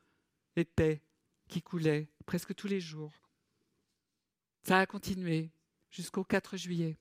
[0.56, 1.02] épais
[1.48, 3.12] qui coulait presque tous les jours.
[4.62, 5.50] Ça a continué
[5.90, 6.98] jusqu'au 4 juillet.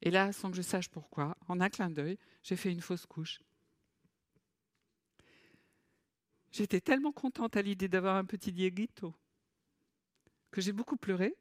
[0.00, 3.06] Et là, sans que je sache pourquoi, en un clin d'œil, j'ai fait une fausse
[3.06, 3.40] couche.
[6.52, 9.14] J'étais tellement contente à l'idée d'avoir un petit Dieguito
[10.50, 11.36] que j'ai beaucoup pleuré.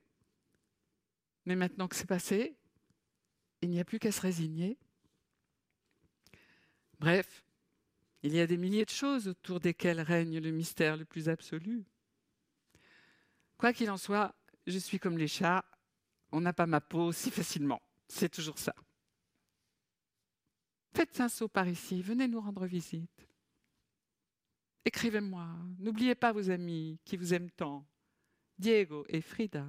[1.46, 2.58] Mais maintenant que c'est passé,
[3.62, 4.78] il n'y a plus qu'à se résigner.
[7.00, 7.44] Bref,
[8.24, 11.86] il y a des milliers de choses autour desquelles règne le mystère le plus absolu.
[13.58, 15.64] Quoi qu'il en soit, je suis comme les chats,
[16.32, 17.82] on n'a pas ma peau si facilement.
[18.08, 18.74] C'est toujours ça.
[20.94, 23.28] Faites un saut par ici, venez nous rendre visite.
[24.84, 25.48] Écrivez-moi,
[25.80, 27.86] n'oubliez pas vos amis qui vous aiment tant,
[28.58, 29.66] Diego et Frida.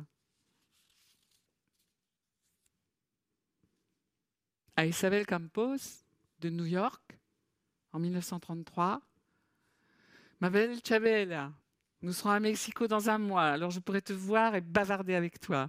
[4.76, 6.07] À Isabel Campos
[6.40, 7.18] de New York,
[7.92, 9.00] en 1933,
[10.40, 11.52] Ma belle Chabela,
[12.00, 15.40] nous serons à Mexico dans un mois, alors je pourrai te voir et bavarder avec
[15.40, 15.68] toi.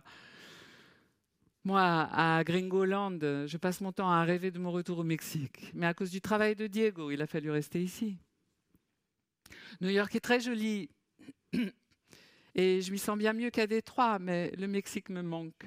[1.64, 5.72] Moi, à Gringoland, je passe mon temps à rêver de mon retour au Mexique.
[5.74, 8.18] Mais à cause du travail de Diego, il a fallu rester ici.
[9.82, 10.90] New York est très joli
[12.56, 15.66] et je m'y sens bien mieux qu'à Détroit, mais le Mexique me manque.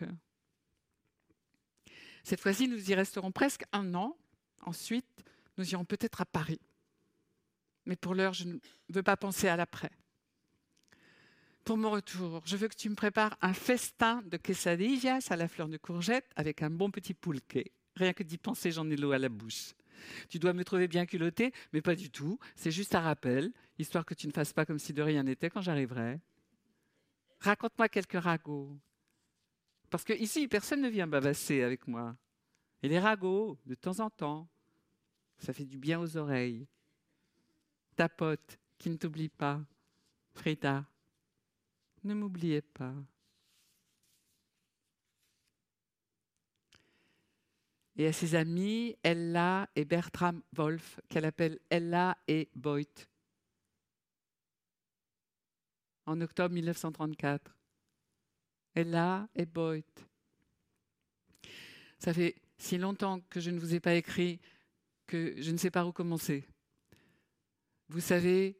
[2.23, 4.17] Cette fois-ci, nous y resterons presque un an.
[4.62, 5.25] Ensuite,
[5.59, 6.61] nous irons peut-être à Paris.
[7.85, 9.90] Mais pour l'heure, je ne veux pas penser à l'après
[11.64, 15.48] pour mon retour, je veux que tu me prépares un festin de quesadillas à la
[15.48, 17.72] fleur de courgette avec un bon petit poulquet.
[17.94, 19.75] Rien que d'y penser, j'en ai l'eau à la bouche.
[20.29, 22.38] Tu dois me trouver bien culotté, mais pas du tout.
[22.57, 25.51] C'est juste un rappel, histoire que tu ne fasses pas comme si de rien n'était
[25.51, 26.20] quand j'arriverai.
[27.40, 28.77] Raconte-moi quelques ragots.
[29.90, 32.16] Parce que ici, personne ne vient bavasser avec moi.
[32.83, 34.48] Et les ragots, de temps en temps,
[35.42, 36.66] ça fait du bien aux oreilles.
[37.96, 39.61] Ta pote, qui ne t'oublie pas,
[40.35, 40.87] Frida
[42.05, 42.94] ne m'oubliez pas.
[47.96, 52.88] Et à ses amis, Ella et Bertram Wolf, qu'elle appelle Ella et Boyd,
[56.07, 57.55] en octobre 1934.
[58.74, 59.85] Ella et Boyd.
[61.98, 64.40] Ça fait si longtemps que je ne vous ai pas écrit
[65.12, 66.48] que je ne sais pas où commencer.
[67.88, 68.59] Vous savez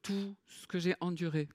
[0.00, 1.50] tout ce que j'ai enduré.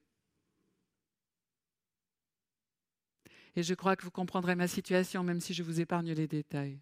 [3.55, 6.79] Et je crois que vous comprendrez ma situation, même si je vous épargne les détails.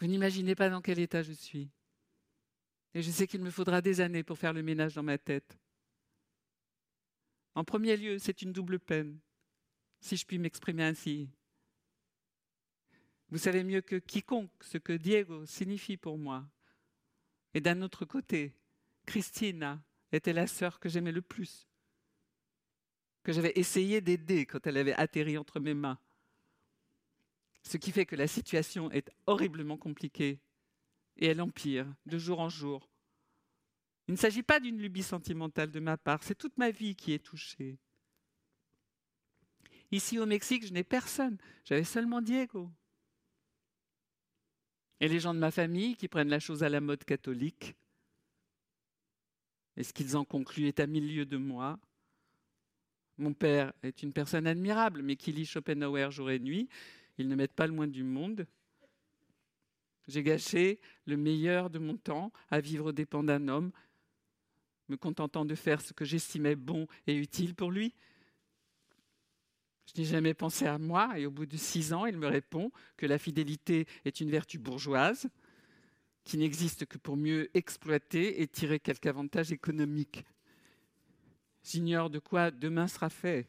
[0.00, 1.70] Vous n'imaginez pas dans quel état je suis.
[2.92, 5.56] Et je sais qu'il me faudra des années pour faire le ménage dans ma tête.
[7.54, 9.20] En premier lieu, c'est une double peine,
[10.00, 11.30] si je puis m'exprimer ainsi.
[13.30, 16.44] Vous savez mieux que quiconque ce que Diego signifie pour moi.
[17.54, 18.54] Et d'un autre côté,
[19.06, 21.70] Christina était la sœur que j'aimais le plus
[23.22, 25.98] que j'avais essayé d'aider quand elle avait atterri entre mes mains.
[27.62, 30.40] Ce qui fait que la situation est horriblement compliquée
[31.16, 32.88] et elle empire de jour en jour.
[34.08, 37.12] Il ne s'agit pas d'une lubie sentimentale de ma part, c'est toute ma vie qui
[37.12, 37.78] est touchée.
[39.92, 42.70] Ici au Mexique, je n'ai personne, j'avais seulement Diego.
[45.00, 47.74] Et les gens de ma famille qui prennent la chose à la mode catholique.
[49.76, 51.78] Et ce qu'ils en concluent est à mille lieues de moi.
[53.16, 56.68] Mon père est une personne admirable, mais qui lit Schopenhauer jour et nuit.
[57.18, 58.46] Il ne m'aide pas le moins du monde.
[60.08, 63.70] J'ai gâché le meilleur de mon temps à vivre aux dépens d'un homme,
[64.88, 67.94] me contentant de faire ce que j'estimais bon et utile pour lui.
[69.94, 72.70] Je n'ai jamais pensé à moi et au bout de six ans, il me répond
[72.96, 75.28] que la fidélité est une vertu bourgeoise
[76.24, 80.24] qui n'existe que pour mieux exploiter et tirer quelque avantage économique
[81.62, 83.46] J'ignore de quoi demain sera fait,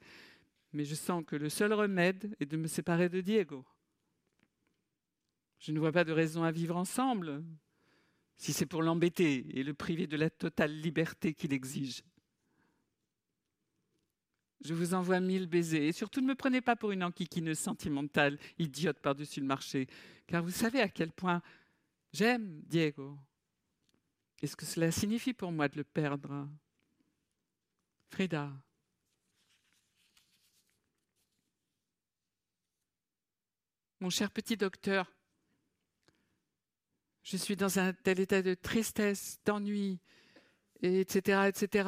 [0.73, 3.65] mais je sens que le seul remède est de me séparer de Diego.
[5.59, 7.43] Je ne vois pas de raison à vivre ensemble,
[8.37, 12.03] si c'est pour l'embêter et le priver de la totale liberté qu'il exige.
[14.63, 15.87] Je vous envoie mille baisers.
[15.87, 19.87] Et surtout, ne me prenez pas pour une enquiquineuse sentimentale, idiote par-dessus le marché.
[20.27, 21.41] Car vous savez à quel point
[22.13, 23.17] j'aime Diego.
[24.41, 26.47] Et ce que cela signifie pour moi de le perdre?
[28.09, 28.51] Frida.
[33.99, 35.11] Mon cher petit docteur,
[37.23, 39.99] je suis dans un tel état de tristesse, d'ennui,
[40.81, 41.87] etc., etc.,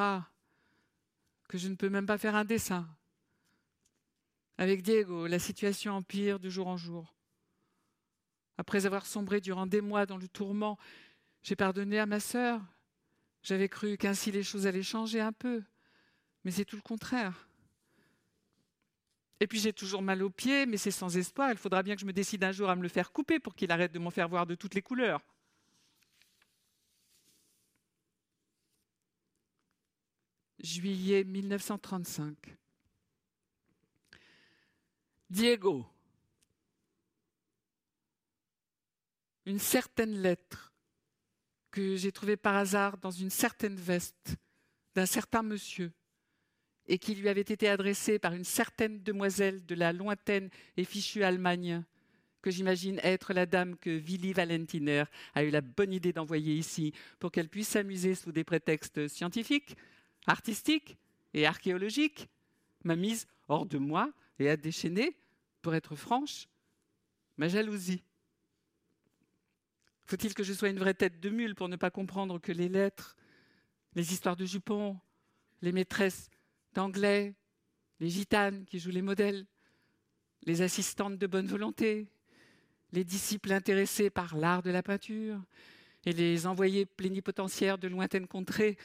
[1.54, 2.90] que je ne peux même pas faire un dessin.
[4.58, 7.14] Avec Diego, la situation empire de jour en jour.
[8.58, 10.80] Après avoir sombré durant des mois dans le tourment,
[11.44, 12.60] j'ai pardonné à ma sœur.
[13.44, 15.62] J'avais cru qu'ainsi les choses allaient changer un peu,
[16.44, 17.48] mais c'est tout le contraire.
[19.40, 21.52] Et puis j'ai toujours mal aux pieds, mais c'est sans espoir.
[21.52, 23.54] Il faudra bien que je me décide un jour à me le faire couper pour
[23.54, 25.22] qu'il arrête de m'en faire voir de toutes les couleurs.
[30.64, 32.38] Juillet 1935.
[35.30, 35.86] Diego.
[39.46, 40.74] Une certaine lettre
[41.70, 44.38] que j'ai trouvée par hasard dans une certaine veste
[44.96, 45.92] d'un certain monsieur
[46.86, 51.26] et qui lui avait été adressé par une certaine demoiselle de la lointaine et fichue
[51.26, 51.84] Allemagne,
[52.42, 56.94] que j'imagine être la dame que Willy Valentiner a eu la bonne idée d'envoyer ici
[57.20, 59.76] pour qu'elle puisse s'amuser sous des prétextes scientifiques,
[60.28, 60.98] artistiques
[61.34, 62.30] et archéologiques,
[62.84, 65.18] m'a mise hors de moi et a déchaîné,
[65.62, 66.48] pour être franche,
[67.38, 68.04] ma jalousie.
[70.06, 72.68] Faut-il que je sois une vraie tête de mule pour ne pas comprendre que les
[72.68, 73.16] lettres,
[73.96, 75.00] les histoires de jupons,
[75.62, 76.30] les maîtresses
[76.74, 77.34] d'anglais,
[78.00, 79.46] les gitanes qui jouent les modèles,
[80.46, 82.08] les assistantes de bonne volonté,
[82.92, 85.42] les disciples intéressés par l'art de la peinture
[86.06, 88.78] et les envoyés plénipotentiaires de lointaines contrées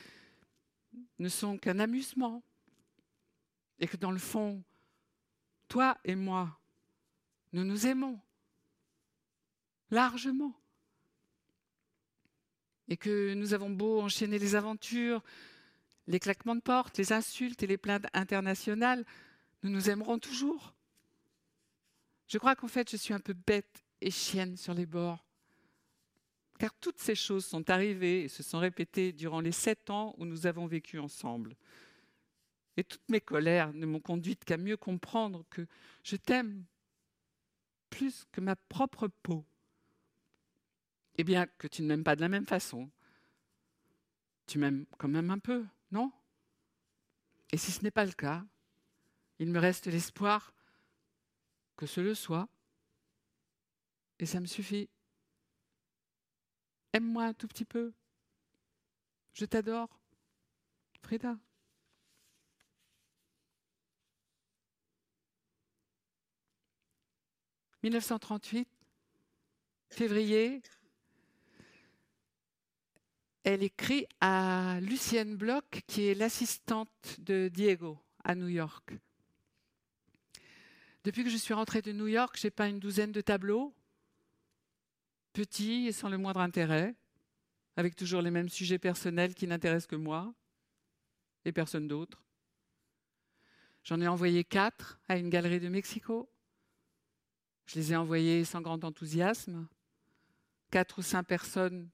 [1.18, 2.42] ne sont qu'un amusement.
[3.80, 4.62] Et que dans le fond,
[5.68, 6.58] toi et moi,
[7.52, 8.18] nous nous aimons
[9.90, 10.54] largement.
[12.88, 15.22] Et que nous avons beau enchaîner les aventures,
[16.06, 19.04] les claquements de porte, les insultes et les plaintes internationales,
[19.62, 20.74] nous nous aimerons toujours.
[22.26, 25.27] Je crois qu'en fait, je suis un peu bête et chienne sur les bords.
[26.58, 30.24] Car toutes ces choses sont arrivées et se sont répétées durant les sept ans où
[30.24, 31.56] nous avons vécu ensemble.
[32.76, 35.66] Et toutes mes colères ne m'ont conduite qu'à mieux comprendre que
[36.02, 36.64] je t'aime
[37.90, 39.44] plus que ma propre peau.
[41.16, 42.90] Et bien que tu ne m'aimes pas de la même façon,
[44.46, 45.66] tu m'aimes quand même un peu.
[45.90, 46.12] Non?
[47.50, 48.44] Et si ce n'est pas le cas,
[49.38, 50.52] il me reste l'espoir
[51.76, 52.48] que ce le soit,
[54.18, 54.88] et ça me suffit.
[56.92, 57.92] Aime-moi un tout petit peu.
[59.34, 59.88] Je t'adore.
[61.02, 61.38] Frida.
[67.84, 68.68] «1938,
[69.88, 70.60] février
[73.44, 78.92] elle écrit à Lucienne Bloch, qui est l'assistante de Diego à New York.
[81.04, 83.72] Depuis que je suis rentrée de New York, j'ai peint une douzaine de tableaux,
[85.38, 86.96] petits et sans le moindre intérêt,
[87.76, 90.34] avec toujours les mêmes sujets personnels qui n'intéressent que moi
[91.44, 92.24] et personne d'autre.
[93.84, 96.28] J'en ai envoyé quatre à une galerie de Mexico.
[97.66, 99.68] Je les ai envoyés sans grand enthousiasme.
[100.72, 101.88] Quatre ou cinq personnes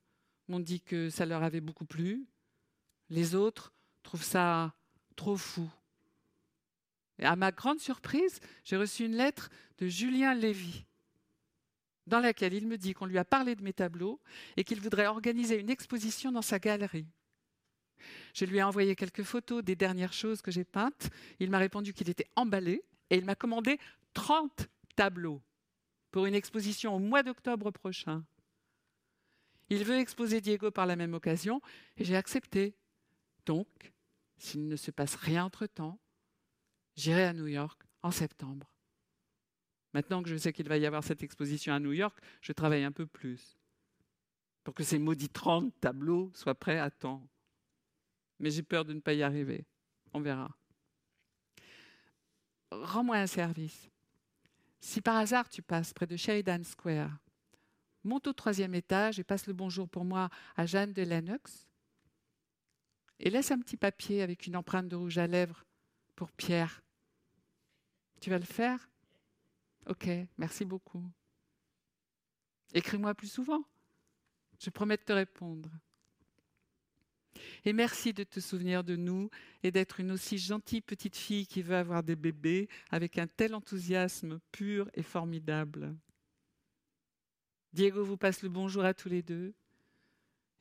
[0.48, 2.26] m'ont dit que ça leur avait beaucoup plu.
[3.10, 4.74] Les autres trouvent ça
[5.16, 5.70] trop fou.
[7.18, 10.86] Et à ma grande surprise, j'ai reçu une lettre de Julien Lévy,
[12.06, 14.20] dans laquelle il me dit qu'on lui a parlé de mes tableaux
[14.56, 17.06] et qu'il voudrait organiser une exposition dans sa galerie.
[18.34, 21.08] Je lui ai envoyé quelques photos des dernières choses que j'ai peintes.
[21.40, 23.78] Il m'a répondu qu'il était emballé et il m'a commandé
[24.12, 25.42] 30 tableaux
[26.10, 28.24] pour une exposition au mois d'octobre prochain.
[29.70, 31.60] Il veut exposer Diego par la même occasion
[31.96, 32.76] et j'ai accepté.
[33.46, 33.92] Donc,
[34.36, 35.98] s'il ne se passe rien entre-temps,
[36.96, 38.73] j'irai à New York en septembre.
[39.94, 42.82] Maintenant que je sais qu'il va y avoir cette exposition à New York, je travaille
[42.82, 43.56] un peu plus
[44.64, 47.22] pour que ces maudits 30 tableaux soient prêts à temps.
[48.40, 49.64] Mais j'ai peur de ne pas y arriver.
[50.12, 50.56] On verra.
[52.72, 53.88] Rends-moi un service.
[54.80, 57.16] Si par hasard tu passes près de Sheridan Square,
[58.02, 61.68] monte au troisième étage et passe le bonjour pour moi à Jeanne de Lennox.
[63.20, 65.64] Et laisse un petit papier avec une empreinte de rouge à lèvres
[66.16, 66.82] pour Pierre.
[68.20, 68.90] Tu vas le faire?
[69.86, 70.08] Ok,
[70.38, 71.04] merci beaucoup.
[72.72, 73.62] Écris-moi plus souvent.
[74.58, 75.70] Je promets de te répondre.
[77.64, 79.30] Et merci de te souvenir de nous
[79.62, 83.54] et d'être une aussi gentille petite fille qui veut avoir des bébés avec un tel
[83.54, 85.96] enthousiasme pur et formidable.
[87.72, 89.52] Diego vous passe le bonjour à tous les deux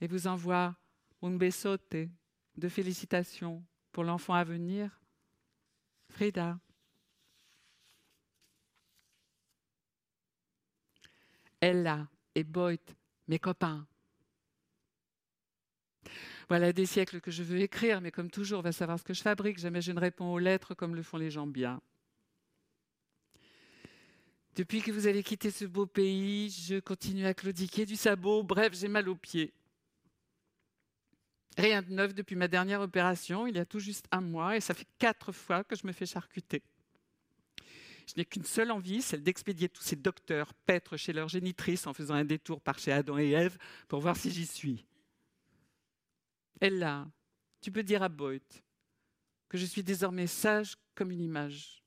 [0.02, 0.76] et vous envoie
[1.22, 1.96] un besote
[2.58, 5.00] de félicitations pour l'enfant à venir.
[6.10, 6.60] Frida.
[11.64, 12.82] Ella et Boyd,
[13.30, 13.88] mes copains.
[16.50, 19.22] Voilà des siècles que je veux écrire, mais comme toujours, va savoir ce que je
[19.22, 19.60] fabrique.
[19.60, 21.82] Jamais je ne réponds aux lettres comme le font les gens bien.
[24.58, 28.44] Depuis que vous avez quitté ce beau pays, je continue à claudiquer du sabot.
[28.44, 29.54] Bref, j'ai mal aux pieds.
[31.58, 34.60] Rien de neuf depuis ma dernière opération, il y a tout juste un mois, et
[34.60, 36.62] ça fait quatre fois que je me fais charcuter.
[38.08, 41.94] Je n'ai qu'une seule envie, celle d'expédier tous ces docteurs paître chez leur génitrice en
[41.94, 44.86] faisant un détour par chez Adam et Ève pour voir si j'y suis.
[46.60, 47.08] Ella,
[47.62, 48.44] tu peux dire à Boyd
[49.50, 51.84] que je suis désormais sage comme une image.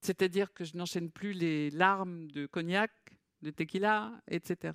[0.00, 2.92] C'est-à-dire que je n'enchaîne plus les larmes de cognac,
[3.42, 4.74] de tequila, etc.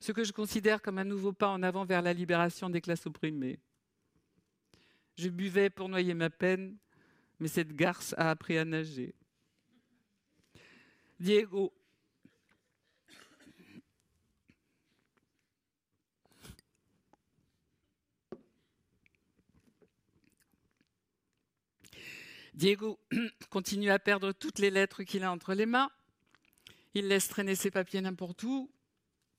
[0.00, 3.06] Ce que je considère comme un nouveau pas en avant vers la libération des classes
[3.06, 3.58] opprimées.
[5.16, 6.78] Je buvais pour noyer ma peine,
[7.40, 9.14] mais cette garce a appris à nager.
[11.18, 11.72] Diego,
[22.54, 23.00] Diego
[23.50, 25.90] continue à perdre toutes les lettres qu'il a entre les mains.
[26.92, 28.70] Il laisse traîner ses papiers n'importe où.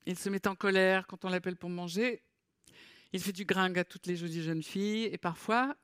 [0.06, 2.22] Il se met en colère quand on l'appelle pour manger.
[3.12, 5.04] Il fait du gringue à toutes les jolies jeunes filles.
[5.04, 5.76] Et parfois,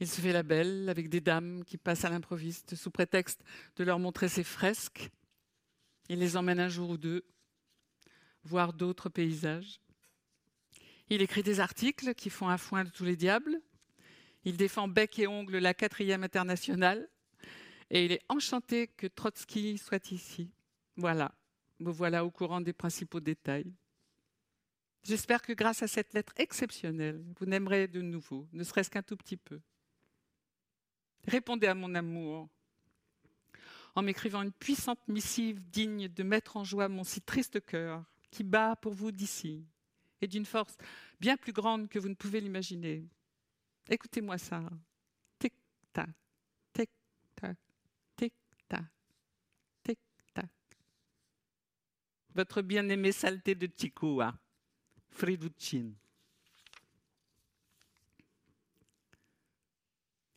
[0.00, 3.44] il se fait la belle avec des dames qui passent à l'improviste sous prétexte
[3.76, 5.10] de leur montrer ses fresques.
[6.08, 7.24] Il les emmène un jour ou deux,
[8.42, 9.78] voir d'autres paysages.
[11.10, 13.60] Il écrit des articles qui font un foin de tous les diables.
[14.44, 17.08] Il défend bec et ongle la quatrième internationale
[17.90, 20.50] et il est enchanté que Trotsky soit ici.
[20.96, 21.34] Voilà,
[21.78, 23.74] vous voilà au courant des principaux détails.
[25.02, 29.16] J'espère que grâce à cette lettre exceptionnelle, vous n'aimerez de nouveau, ne serait-ce qu'un tout
[29.16, 29.60] petit peu.
[31.26, 32.48] Répondez à mon amour
[33.94, 38.44] en m'écrivant une puissante missive digne de mettre en joie mon si triste cœur qui
[38.44, 39.64] bat pour vous d'ici
[40.20, 40.76] et d'une force
[41.18, 43.04] bien plus grande que vous ne pouvez l'imaginer.
[43.88, 44.62] Écoutez-moi ça.
[45.38, 46.10] Tic-tac,
[46.72, 47.56] tic-tac,
[48.16, 48.84] tic-tac,
[49.82, 50.50] tic-tac.
[52.34, 54.38] Votre bien-aimé saleté de Chicoua,
[55.10, 55.92] Friducin.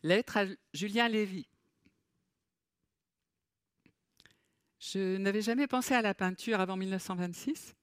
[0.03, 1.47] Lettre à Julien Lévy.
[4.79, 7.73] Je n'avais jamais pensé à la peinture avant 1926.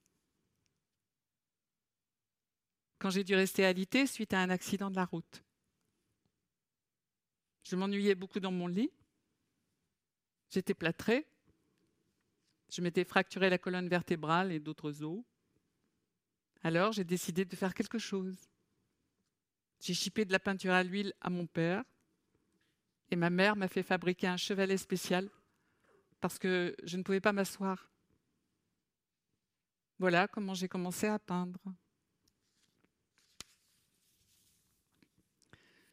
[2.99, 5.43] Quand j'ai dû rester alité suite à un accident de la route.
[7.63, 8.93] Je m'ennuyais beaucoup dans mon lit.
[10.51, 11.27] J'étais plâtrée.
[12.71, 15.23] Je m'étais fracturé la colonne vertébrale et d'autres os.
[16.63, 18.37] Alors j'ai décidé de faire quelque chose.
[19.81, 21.83] J'ai chipé de la peinture à l'huile à mon père
[23.11, 25.29] et ma mère m'a fait fabriquer un chevalet spécial
[26.21, 27.91] parce que je ne pouvais pas m'asseoir.
[29.99, 31.61] Voilà comment j'ai commencé à peindre.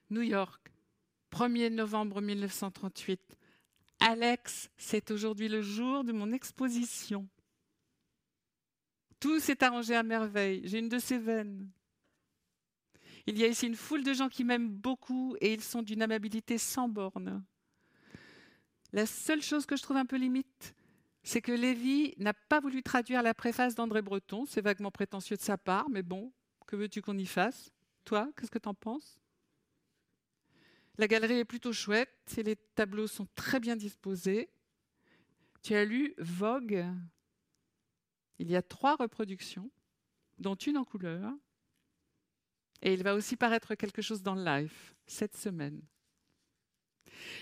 [0.10, 0.72] New York,
[1.32, 3.20] 1er novembre 1938.
[4.00, 7.28] Alex, c'est aujourd'hui le jour de mon exposition.
[9.20, 10.62] Tout s'est arrangé à merveille.
[10.66, 11.70] J'ai une de ces veines.
[13.30, 16.02] Il y a ici une foule de gens qui m'aiment beaucoup et ils sont d'une
[16.02, 17.44] amabilité sans borne.
[18.94, 20.74] La seule chose que je trouve un peu limite,
[21.24, 24.46] c'est que Lévy n'a pas voulu traduire la préface d'André Breton.
[24.46, 26.32] C'est vaguement prétentieux de sa part, mais bon,
[26.68, 27.74] que veux-tu qu'on y fasse?
[28.06, 29.20] Toi, qu'est-ce que tu en penses?
[30.98, 34.50] La galerie est plutôt chouette et les tableaux sont très bien disposés.
[35.62, 36.86] Tu as lu Vogue?
[38.40, 39.70] Il y a trois reproductions,
[40.40, 41.34] dont une en couleur.
[42.82, 45.82] Et il va aussi paraître quelque chose dans Life cette semaine.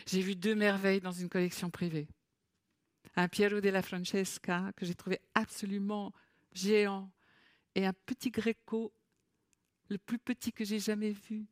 [0.06, 2.08] J'ai vu deux merveilles dans une collection privée.
[3.16, 6.14] Un Piero della Francesca que j'ai trouvé absolument
[6.52, 7.12] géant
[7.76, 8.94] et un petit Greco,
[9.90, 11.46] le plus petit que j'ai jamais vu,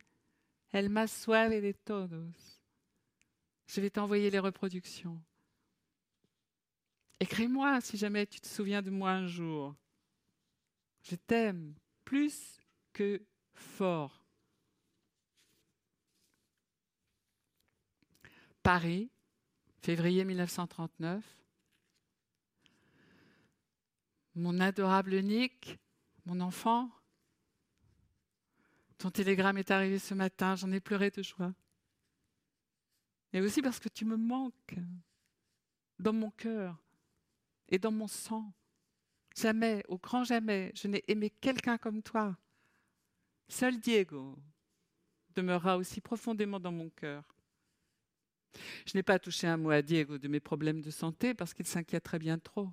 [0.72, 2.60] El más suave de todos.
[3.68, 5.22] Je vais t'envoyer les reproductions.
[7.20, 9.76] Écris-moi si jamais tu te souviens de moi un jour.
[11.04, 12.60] Je t'aime plus
[12.92, 13.22] que
[13.54, 14.24] fort.
[18.62, 19.10] Paris,
[19.82, 21.24] février 1939.
[24.36, 25.78] Mon adorable Nick,
[26.26, 26.90] mon enfant,
[28.98, 31.54] ton télégramme est arrivé ce matin, j'en ai pleuré de joie.
[33.34, 34.76] Et aussi parce que tu me manques
[36.00, 36.82] dans mon cœur
[37.68, 38.54] et dans mon sang.
[39.36, 42.38] Jamais, au grand jamais, je n'ai aimé quelqu'un comme toi.
[43.48, 44.38] Seul Diego
[45.36, 47.24] demeurera aussi profondément dans mon cœur.
[48.86, 51.66] Je n'ai pas touché un mot à Diego de mes problèmes de santé parce qu'il
[51.66, 52.70] s'inquièterait bien trop.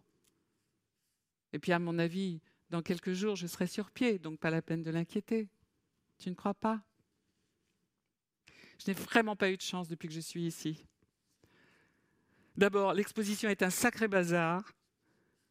[1.53, 4.63] Et puis, à mon avis, dans quelques jours, je serai sur pied, donc pas la
[4.63, 5.49] peine de l'inquiéter.
[6.19, 6.83] Tu ne crois pas?
[8.79, 10.87] Je n'ai vraiment pas eu de chance depuis que je suis ici.
[12.57, 14.73] D'abord, l'exposition est un sacré bazar.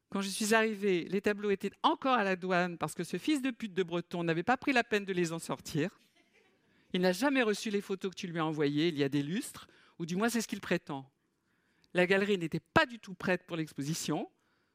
[0.10, 3.42] Quand je suis arrivée, les tableaux étaient encore à la douane parce que ce fils
[3.42, 6.00] de pute de Breton n'avait pas pris la peine de les en sortir.
[6.94, 9.22] Il n'a jamais reçu les photos que tu lui as envoyées il y a des
[9.22, 9.68] lustres,
[10.00, 11.08] ou du moins c'est ce qu'il prétend.
[11.94, 14.30] La galerie n'était pas du tout prête pour l'exposition.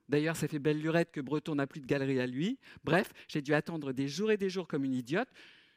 [0.08, 2.58] D'ailleurs, ça fait belle lurette que Breton n'a plus de galerie à lui.
[2.84, 5.28] Bref, j'ai dû attendre des jours et des jours comme une idiote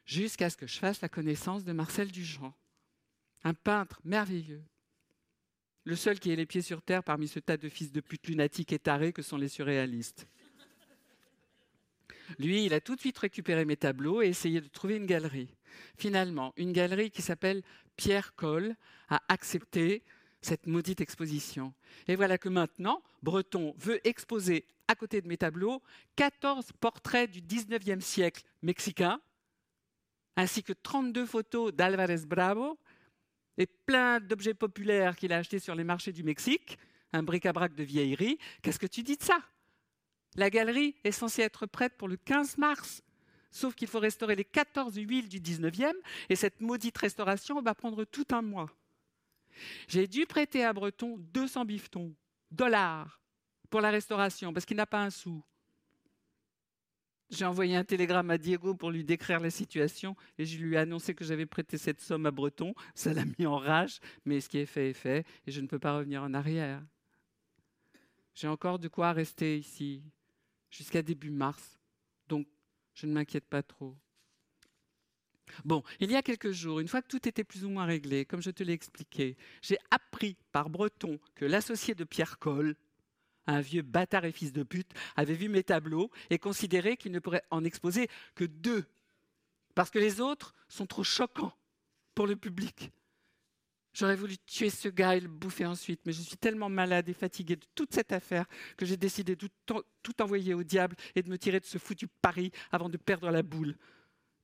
[0.06, 2.54] jusqu'à ce que je fasse la connaissance de Marcel Duchamp,
[3.44, 4.64] un peintre merveilleux.
[5.88, 8.28] Le seul qui ait les pieds sur terre parmi ce tas de fils de pute
[8.28, 10.28] lunatiques et tarés que sont les surréalistes.
[12.40, 15.56] Lui, il a tout de suite récupéré mes tableaux et essayé de trouver une galerie.
[15.98, 17.64] Finalement, une galerie qui s'appelle
[17.96, 18.76] Pierre Coll
[19.08, 20.04] a accepté
[20.42, 21.74] cette maudite exposition.
[22.10, 25.82] Et voilà que maintenant, Breton veut exposer à côté de mes tableaux
[26.18, 29.22] 14 portraits du 19e siècle mexicain,
[30.36, 32.78] ainsi que 32 photos d'Alvarez Bravo
[33.58, 36.78] et plein d'objets populaires qu'il a achetés sur les marchés du Mexique,
[37.14, 38.38] un bric-à-brac de vieillerie.
[38.62, 39.40] Qu'est-ce que tu dis de ça?
[40.36, 43.02] La galerie est censée être prête pour le 15 mars.
[43.50, 45.94] Sauf qu'il faut restaurer les 14 huiles du 19e
[46.30, 48.70] et cette maudite restauration va prendre tout un mois.
[49.88, 52.14] J'ai dû prêter à Breton 200 bifetons,
[52.52, 53.20] dollars,
[53.70, 55.44] pour la restauration, parce qu'il n'a pas un sou.
[57.30, 60.78] J'ai envoyé un télégramme à Diego pour lui décrire la situation et je lui ai
[60.78, 62.74] annoncé que j'avais prêté cette somme à Breton.
[62.96, 65.68] Ça l'a mis en rage, mais ce qui est fait est fait et je ne
[65.68, 66.82] peux pas revenir en arrière.
[68.34, 70.04] J'ai encore de quoi rester ici
[70.70, 71.80] jusqu'à début mars,
[72.28, 72.48] donc
[72.94, 73.98] je ne m'inquiète pas trop.
[75.66, 78.26] Bon, il y a quelques jours, une fois que tout était plus ou moins réglé,
[78.26, 82.76] comme je te l'ai expliqué, j'ai appris par Breton que l'associé de Pierre Coll,
[83.48, 87.20] un vieux bâtard et fils de pute, avait vu mes tableaux et considérait qu'il ne
[87.20, 88.86] pourrait en exposer que deux,
[89.74, 91.54] parce que les autres sont trop choquants
[92.14, 92.92] pour le public.
[93.94, 97.14] J'aurais voulu tuer ce gars et le bouffer ensuite, mais je suis tellement malade et
[97.14, 98.46] fatiguée de toute cette affaire
[98.76, 102.08] que j'ai décidé de tout envoyer au diable et de me tirer de ce foutu
[102.22, 103.76] pari avant de perdre la boule.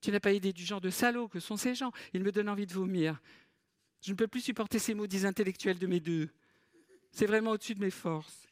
[0.02, 1.92] Tu n'as pas idée du genre de salaud que sont ces gens.
[2.14, 3.22] Ils me donnent envie de vomir.
[4.02, 6.30] Je ne peux plus supporter ces maudits intellectuels de mes deux.
[7.12, 8.48] C'est vraiment au-dessus de mes forces.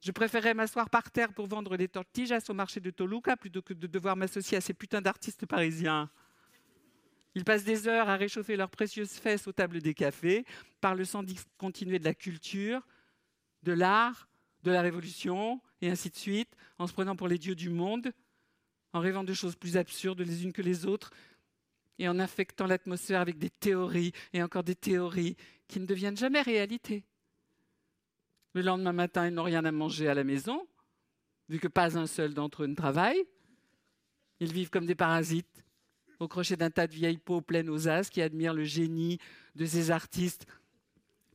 [0.00, 3.74] Je préférerais m'asseoir par terre pour vendre des tortillas au marché de Toluca plutôt que
[3.74, 6.10] de devoir m'associer à ces putains d'artistes parisiens.
[7.34, 10.44] Ils passent des heures à réchauffer leurs précieuses fesses aux tables des cafés,
[10.80, 12.86] parlent sans discontinuer de la culture,
[13.62, 14.28] de l'art,
[14.62, 18.10] de la révolution, et ainsi de suite, en se prenant pour les dieux du monde,
[18.92, 21.12] en rêvant de choses plus absurdes les unes que les autres,
[21.98, 25.36] et en infectant l'atmosphère avec des théories et encore des théories
[25.68, 27.04] qui ne deviennent jamais réalité.
[28.54, 30.66] Le lendemain matin, ils n'ont rien à manger à la maison,
[31.48, 33.22] vu que pas un seul d'entre eux ne travaille.
[34.40, 35.64] Ils vivent comme des parasites,
[36.18, 39.18] au crochet d'un tas de vieilles peaux pleines aux as qui admirent le génie
[39.54, 40.46] de ces artistes.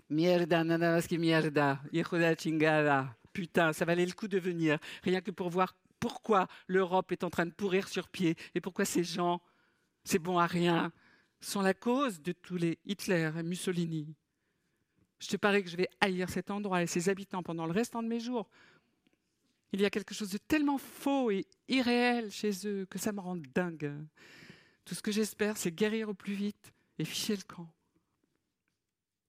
[0.10, 1.82] Mierda, que mierda,
[2.38, 3.16] chingada.
[3.34, 7.30] Putain, ça valait le coup de venir, rien que pour voir pourquoi l'Europe est en
[7.30, 9.42] train de pourrir sur pied et pourquoi ces gens,
[10.04, 10.92] ces bons à rien,
[11.40, 14.16] sont la cause de tous les Hitler et Mussolini.
[15.26, 18.04] Je te parie que je vais haïr cet endroit et ses habitants pendant le restant
[18.04, 18.48] de mes jours.
[19.74, 23.20] Il y a quelque chose de tellement faux et irréel chez eux que ça me
[23.20, 23.92] rend dingue.
[24.86, 27.68] Tout ce que j'espère, c'est guérir au plus vite et ficher le camp.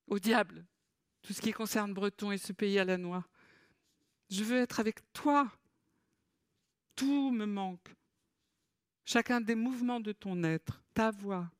[0.06, 0.66] Au diable,
[1.22, 3.26] tout ce qui concerne Breton et ce pays à la noix.
[4.28, 5.50] Je veux être avec toi.
[6.94, 7.96] Tout me manque.
[9.06, 11.50] Chacun des mouvements de ton être, ta voix,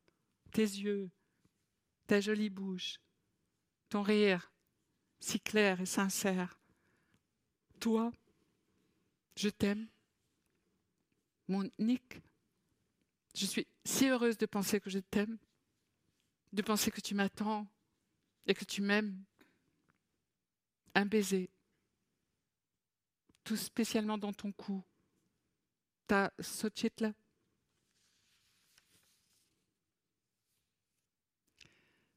[0.51, 1.09] tes yeux,
[2.05, 2.99] ta jolie bouche,
[3.89, 4.51] ton rire
[5.19, 6.59] si clair et sincère.
[7.79, 8.11] Toi,
[9.35, 9.87] je t'aime.
[11.47, 12.21] Mon Nick,
[13.33, 15.37] je suis si heureuse de penser que je t'aime,
[16.51, 17.65] de penser que tu m'attends
[18.45, 19.23] et que tu m'aimes.
[20.95, 21.49] Un baiser,
[23.43, 24.83] tout spécialement dans ton cou,
[26.07, 26.33] ta
[26.99, 27.13] là.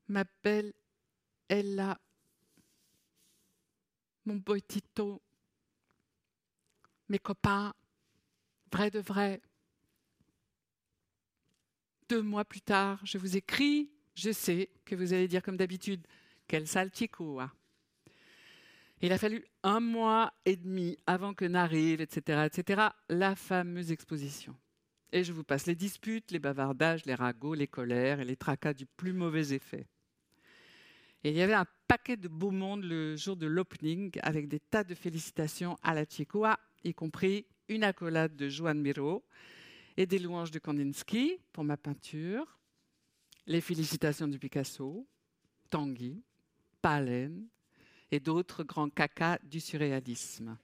[0.09, 0.73] Ma belle
[1.51, 1.99] Ella,
[4.25, 5.21] mon boitito,
[7.09, 7.75] mes copains,
[8.71, 9.43] vrai de vrai.
[12.09, 16.07] Deux mois plus tard, je vous écris, je sais que vous allez dire comme d'habitude,
[16.47, 17.41] quel saltico.
[17.41, 17.51] Hein.
[19.01, 24.55] Il a fallu un mois et demi avant que n'arrive, etc., etc., la fameuse exposition.
[25.11, 28.73] Et je vous passe les disputes, les bavardages, les ragots, les colères et les tracas
[28.73, 29.89] du plus mauvais effet.
[31.23, 34.61] Et il y avait un paquet de beau monde le jour de l'opening avec des
[34.61, 39.23] tas de félicitations à la Chicoa, y compris une accolade de Joan Miro
[39.99, 42.59] et des louanges de Kandinsky pour ma peinture,
[43.47, 45.07] les félicitations du Picasso,
[45.69, 46.23] Tanguy,
[46.81, 47.47] Palen
[48.11, 50.57] et d'autres grands cacas du surréalisme.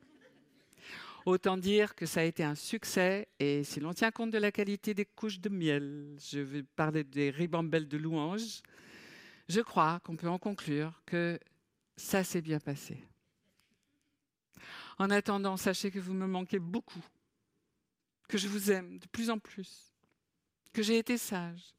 [1.26, 4.52] Autant dire que ça a été un succès et si l'on tient compte de la
[4.52, 8.62] qualité des couches de miel, je vais parler des ribambelles de louanges,
[9.48, 11.38] je crois qu'on peut en conclure que
[11.96, 13.02] ça s'est bien passé.
[14.98, 17.04] En attendant, sachez que vous me manquez beaucoup,
[18.28, 19.92] que je vous aime de plus en plus,
[20.72, 21.74] que j'ai été sage,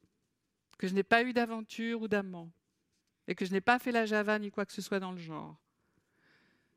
[0.78, 2.51] que je n'ai pas eu d'aventure ou d'amant,
[3.28, 5.18] et que je n'ai pas fait la Java ni quoi que ce soit dans le
[5.18, 5.57] genre,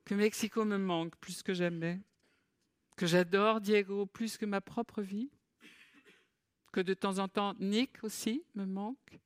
[0.04, 2.00] que Mexico me manque plus que jamais,
[2.96, 5.30] que j'adore Diego plus que ma propre vie,
[6.72, 9.20] que de temps en temps Nick aussi me manque,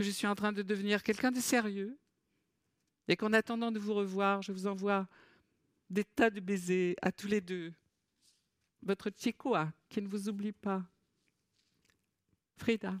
[0.00, 1.98] que je suis en train de devenir quelqu'un de sérieux,
[3.06, 5.06] et qu'en attendant de vous revoir, je vous envoie
[5.90, 7.74] des tas de baisers à tous les deux.
[8.80, 10.82] Votre Chicoa, qui ne vous oublie pas.
[12.56, 12.98] Frida.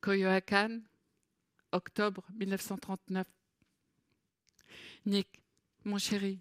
[0.00, 0.80] Coyoacán,
[1.72, 3.26] octobre 1939.
[5.04, 5.42] Nick,
[5.84, 6.40] mon chéri,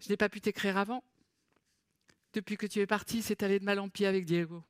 [0.00, 1.04] je n'ai pas pu t'écrire avant.
[2.32, 4.64] Depuis que tu es parti, c'est allé de mal en pis avec Diego.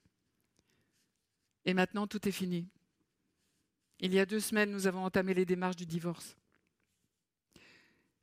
[1.64, 2.68] Et maintenant, tout est fini.
[4.00, 6.36] Il y a deux semaines, nous avons entamé les démarches du divorce.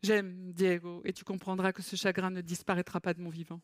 [0.04, 3.62] J'aime Diego et tu comprendras que ce chagrin ne disparaîtra pas de mon vivant.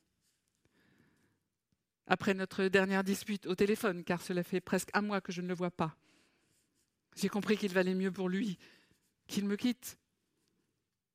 [2.06, 5.48] Après notre dernière dispute au téléphone, car cela fait presque un mois que je ne
[5.48, 5.98] le vois pas,
[7.16, 8.58] j'ai compris qu'il valait mieux pour lui
[9.28, 9.98] qu'il me quitte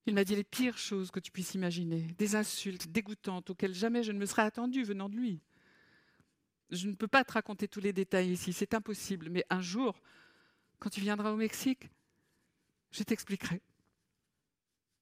[0.07, 4.03] il m'a dit les pires choses que tu puisses imaginer, des insultes dégoûtantes auxquelles jamais
[4.03, 5.41] je ne me serais attendue venant de lui.
[6.73, 10.01] Je ne peux pas te raconter tous les détails ici, c'est impossible, mais un jour,
[10.79, 11.91] quand tu viendras au Mexique,
[12.91, 13.61] je t'expliquerai.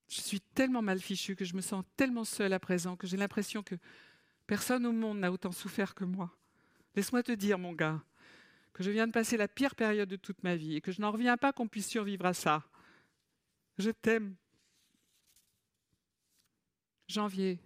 [0.08, 3.16] Je suis tellement mal fichue que je me sens tellement seule à présent que j'ai
[3.16, 3.76] l'impression que
[4.48, 6.36] personne au monde n'a autant souffert que moi.
[6.96, 8.02] Laisse-moi te dire, mon gars,
[8.72, 11.00] que je viens de passer la pire période de toute ma vie et que je
[11.00, 12.64] n'en reviens pas qu'on puisse survivre à ça.
[13.78, 14.34] Je t'aime
[17.06, 17.60] janvier.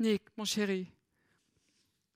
[0.00, 0.90] Nick, mon chéri,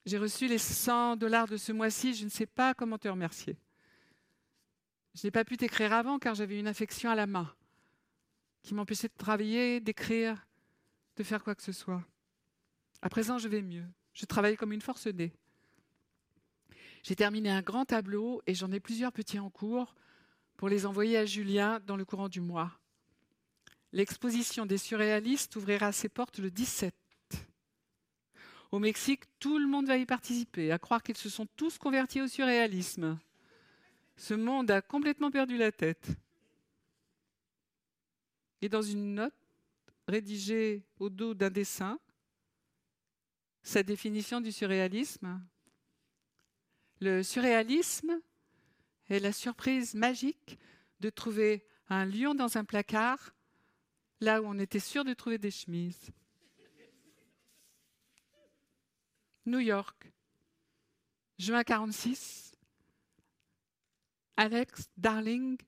[0.07, 3.57] j'ai reçu les 100 dollars de ce mois-ci, je ne sais pas comment te remercier.
[5.14, 7.55] Je n'ai pas pu t'écrire avant car j'avais une infection à la main
[8.62, 10.46] qui m'empêchait de travailler, d'écrire,
[11.16, 12.02] de faire quoi que ce soit.
[13.02, 13.84] À présent, je vais mieux.
[14.14, 15.32] Je travaille comme une forcenée.
[17.02, 19.94] J'ai terminé un grand tableau et j'en ai plusieurs petits en cours
[20.57, 22.72] pour les envoyer à Julien dans le courant du mois.
[23.92, 26.94] L'exposition des surréalistes ouvrira ses portes le 17.
[28.75, 32.20] Au Mexique, tout le monde va y participer, à croire qu'ils se sont tous convertis
[32.20, 33.16] au surréalisme.
[34.16, 36.09] Ce monde a complètement perdu la tête.
[38.61, 39.33] Et dans une note
[40.09, 42.01] rédigée au dos d'un dessin,
[43.62, 45.41] sa définition du surréalisme.
[46.99, 48.20] Le surréalisme
[49.09, 50.59] est la surprise magique
[50.99, 53.37] de trouver un lion dans un placard
[54.20, 56.11] là où on était sûr de trouver des chemises.
[59.47, 60.11] New York,
[61.38, 62.53] juin 46.
[64.36, 65.59] Alex, darling,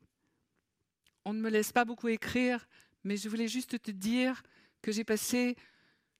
[1.25, 2.67] on ne me laisse pas beaucoup écrire,
[3.05, 4.43] mais je voulais juste te dire
[4.83, 5.57] que j'ai passé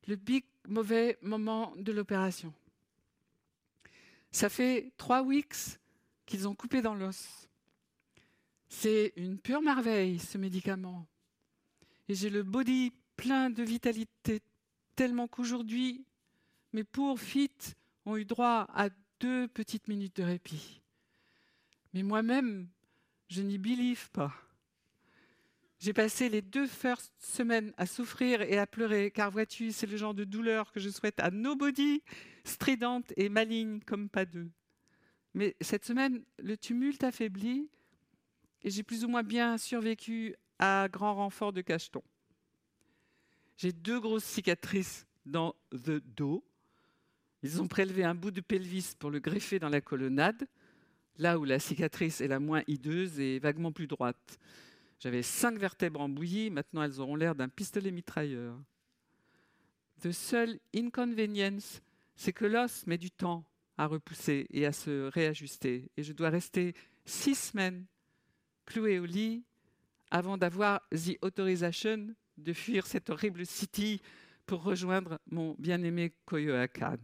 [0.07, 2.53] le big mauvais moment de l'opération.
[4.31, 5.79] Ça fait trois weeks
[6.27, 7.49] qu'ils ont coupé dans l'os.
[8.69, 11.07] C'est une pure merveille, ce médicament
[12.09, 14.41] et j'ai le body plein de vitalité,
[14.95, 16.05] tellement qu'aujourd'hui,
[16.77, 17.51] mes pauvres fit
[18.05, 20.83] ont eu droit à deux petites minutes de répit.
[21.95, 22.69] Mais moi-même,
[23.29, 24.35] je n'y believe pas.
[25.79, 29.97] J'ai passé les deux first semaines à souffrir et à pleurer, car vois-tu, c'est le
[29.97, 32.03] genre de douleur que je souhaite à nobody,
[32.45, 34.51] stridente et maligne comme pas deux.
[35.33, 37.71] Mais cette semaine, le tumulte affaibli,
[38.61, 42.03] et j'ai plus ou moins bien survécu à grand renfort de cacheton.
[43.57, 46.45] J'ai deux grosses cicatrices dans le dos.
[47.47, 50.49] Ils ont prélevé un bout de pelvis pour le greffer dans la colonnade,
[51.17, 54.41] là où la cicatrice est la moins hideuse et vaguement plus droite.
[54.99, 58.59] J'avais cinq vertèbres en bouillie, maintenant elles auront l'air d'un pistolet mitrailleur.
[60.03, 61.83] The seul inconvenience,
[62.17, 63.45] c'est que l'os met du temps
[63.79, 65.89] à repousser et à se réajuster.
[65.97, 66.75] Et je dois rester
[67.05, 67.87] six semaines
[68.65, 69.45] cloué au lit
[70.11, 74.03] avant d'avoir the authorization de fuir cette horrible city
[74.47, 76.99] pour rejoindre mon bien-aimé Koyoakan.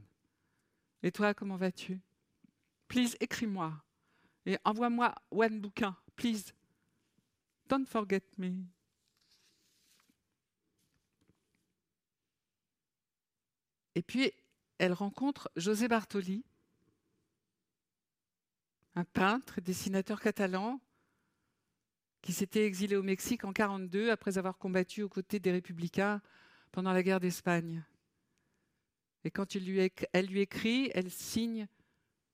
[1.03, 2.01] Et toi, comment vas-tu?
[2.89, 3.73] Please, écris-moi
[4.47, 6.53] et envoie-moi one bouquin, please.
[7.69, 8.65] Don't forget me.
[13.95, 14.33] Et puis,
[14.79, 16.45] elle rencontre José Bartoli,
[18.95, 20.81] un peintre et dessinateur catalan
[22.21, 26.21] qui s'était exilé au Mexique en 1942 après avoir combattu aux côtés des républicains
[26.71, 27.85] pendant la guerre d'Espagne.
[29.25, 31.69] Et quand elle lui écrit, elle signe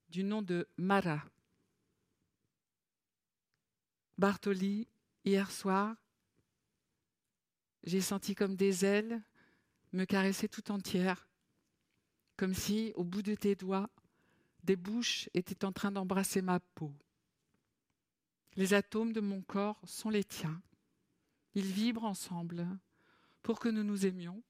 [0.09, 1.23] du nom de Mara.
[4.17, 4.89] Bartoli,
[5.25, 5.95] hier soir,
[7.85, 9.23] j'ai senti comme des ailes
[9.93, 11.29] me caresser tout entière,
[12.37, 13.91] comme si, au bout de tes doigts,
[14.65, 16.93] des bouches étaient en train d'embrasser ma peau.
[18.57, 20.61] Les atomes de mon corps sont les tiens.
[21.55, 22.67] Ils vibrent ensemble
[23.43, 24.43] pour que nous nous aimions.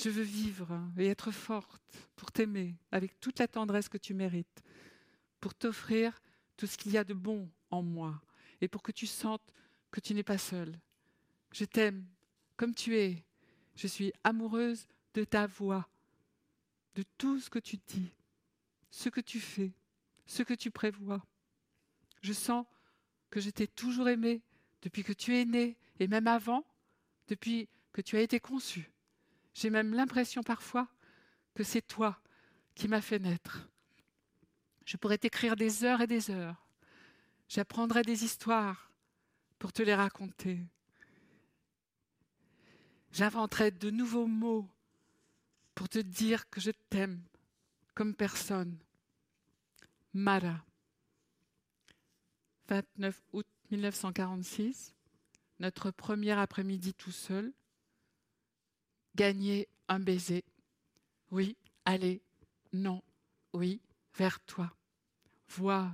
[0.00, 1.82] Je veux vivre et être forte
[2.14, 4.62] pour t'aimer avec toute la tendresse que tu mérites,
[5.40, 6.22] pour t'offrir
[6.56, 8.22] tout ce qu'il y a de bon en moi
[8.60, 9.52] et pour que tu sentes
[9.90, 10.78] que tu n'es pas seule.
[11.52, 12.06] Je t'aime
[12.56, 13.24] comme tu es.
[13.74, 15.88] Je suis amoureuse de ta voix,
[16.94, 18.12] de tout ce que tu dis,
[18.90, 19.72] ce que tu fais,
[20.26, 21.24] ce que tu prévois.
[22.22, 22.66] Je sens
[23.30, 24.42] que je t'ai toujours aimé
[24.82, 26.64] depuis que tu es né et même avant,
[27.26, 28.92] depuis que tu as été conçu.
[29.58, 30.86] J'ai même l'impression parfois
[31.56, 32.20] que c'est toi
[32.76, 33.68] qui m'as fait naître.
[34.84, 36.64] Je pourrais t'écrire des heures et des heures.
[37.48, 38.92] J'apprendrai des histoires
[39.58, 40.60] pour te les raconter.
[43.10, 44.70] J'inventerai de nouveaux mots
[45.74, 47.20] pour te dire que je t'aime
[47.96, 48.78] comme personne.
[50.14, 50.64] Mara.
[52.68, 54.94] 29 août 1946,
[55.58, 57.52] notre premier après-midi tout seul,
[59.18, 60.44] gagner un baiser.
[61.32, 62.22] Oui, allez,
[62.72, 63.02] non,
[63.52, 63.80] oui,
[64.16, 64.70] vers toi.
[65.48, 65.90] Voix,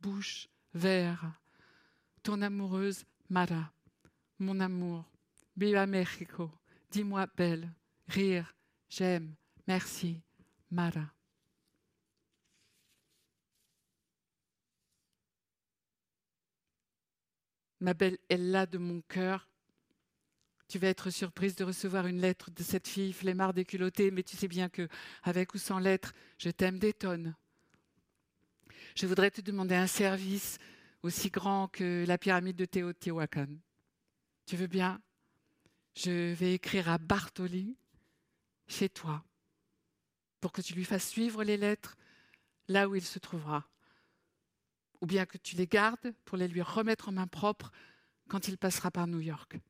[0.00, 1.40] bouche, vers
[2.24, 3.72] ton amoureuse Mara,
[4.40, 5.04] mon amour.
[5.56, 6.50] Viva Mexico,
[6.90, 7.70] dis-moi belle,
[8.08, 8.52] rire,
[8.88, 9.34] j'aime,
[9.68, 10.20] merci,
[10.72, 11.14] Mara.
[17.80, 19.46] ma belle Ella de mon cœur,
[20.74, 24.36] tu vas être surprise de recevoir une lettre de cette fille flemmard déculottée, mais tu
[24.36, 24.88] sais bien que,
[25.22, 27.36] avec ou sans lettre, je t'aime des tonnes.
[28.96, 30.58] Je voudrais te demander un service
[31.04, 33.46] aussi grand que la pyramide de Teotihuacan.
[34.46, 35.00] Tu veux bien?
[35.94, 37.76] Je vais écrire à Bartoli,
[38.66, 39.22] chez toi,
[40.40, 41.96] pour que tu lui fasses suivre les lettres
[42.66, 43.64] là où il se trouvera
[45.00, 47.70] ou bien que tu les gardes pour les lui remettre en main propre
[48.26, 49.60] quand il passera par New York.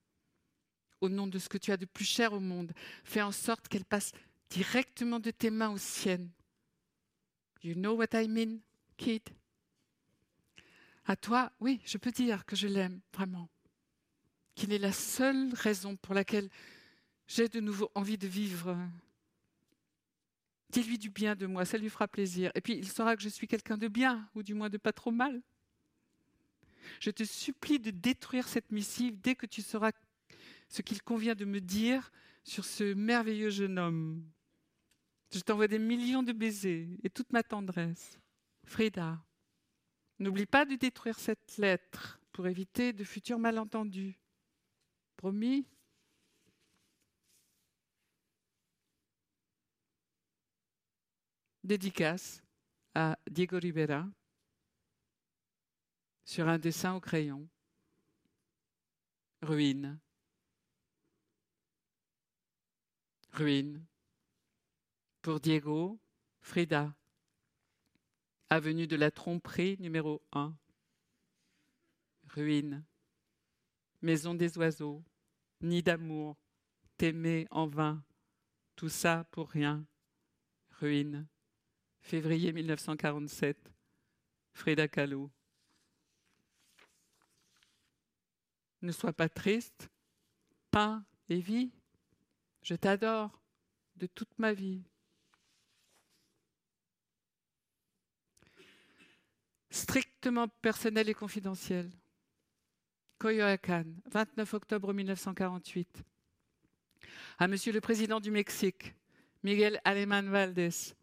[1.01, 2.73] Au nom de ce que tu as de plus cher au monde,
[3.05, 4.13] fais en sorte qu'elles passent
[4.51, 6.31] directement de tes mains aux siennes.
[7.63, 8.59] You know what I mean,
[8.97, 9.23] kid?
[11.07, 13.49] À toi, oui, je peux dire que je l'aime vraiment.
[14.55, 16.49] Qu'il est la seule raison pour laquelle
[17.27, 18.77] j'ai de nouveau envie de vivre
[20.75, 22.51] Dis-lui du bien de moi, ça lui fera plaisir.
[22.57, 24.93] Et puis il saura que je suis quelqu'un de bien, ou du moins de pas
[24.93, 25.41] trop mal.
[26.99, 29.93] Je te supplie de détruire cette missive dès que tu sauras
[30.69, 32.11] ce qu'il convient de me dire
[32.43, 34.25] sur ce merveilleux jeune homme.
[35.33, 38.19] Je t'envoie des millions de baisers et toute ma tendresse.
[38.65, 39.25] Frida,
[40.19, 44.19] n'oublie pas de détruire cette lettre pour éviter de futurs malentendus.
[45.17, 45.67] Promis
[51.65, 52.43] dédicace
[52.95, 54.07] à Diego Rivera
[56.25, 57.49] sur un dessin au crayon.
[59.43, 59.99] Ruine.
[63.35, 63.85] Ruine.
[65.23, 65.99] Pour Diego,
[66.41, 66.95] Frida.
[68.49, 70.57] Avenue de la Tromperie numéro 1.
[72.29, 72.85] Ruine.
[74.01, 75.05] Maison des oiseaux.
[75.61, 76.37] Nid d'amour.
[76.97, 78.03] T'aimer en vain.
[78.77, 79.87] Tout ça pour rien.
[80.81, 81.27] Ruine
[82.05, 83.73] février 1947,
[84.53, 85.31] Frida Kahlo.
[88.83, 89.89] Ne sois pas triste,
[90.71, 91.73] pain et vie,
[92.65, 93.31] je t'adore
[93.97, 94.83] de toute ma vie.
[99.71, 101.91] Strictement personnel et confidentiel.
[103.19, 106.03] Coyoacán, 29 octobre 1948.
[107.39, 108.95] À Monsieur le Président du Mexique,
[109.43, 110.95] Miguel Alemán Valdés,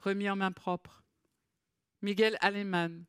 [0.00, 1.02] remis en main propre.
[2.00, 3.04] Miguel Alemán,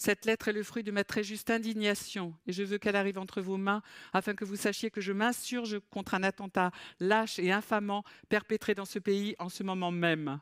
[0.00, 3.18] cette lettre est le fruit de ma très juste indignation et je veux qu'elle arrive
[3.18, 3.82] entre vos mains
[4.14, 6.70] afin que vous sachiez que je m'insurge contre un attentat
[7.00, 10.40] lâche et infamant perpétré dans ce pays en ce moment même.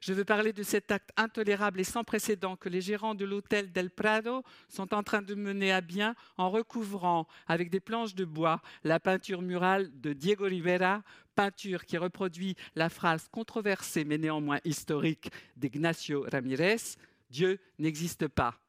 [0.00, 3.70] Je veux parler de cet acte intolérable et sans précédent que les gérants de l'hôtel
[3.70, 8.24] Del Prado sont en train de mener à bien en recouvrant avec des planches de
[8.24, 11.04] bois la peinture murale de Diego Rivera,
[11.36, 16.96] peinture qui reproduit la phrase controversée mais néanmoins historique d'Ignacio Ramirez
[17.30, 18.60] Dieu n'existe pas.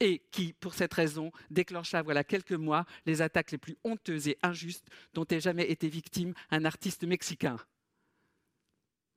[0.00, 4.38] Et qui, pour cette raison, déclencha, voilà quelques mois, les attaques les plus honteuses et
[4.42, 7.56] injustes dont ait jamais été victime un artiste mexicain.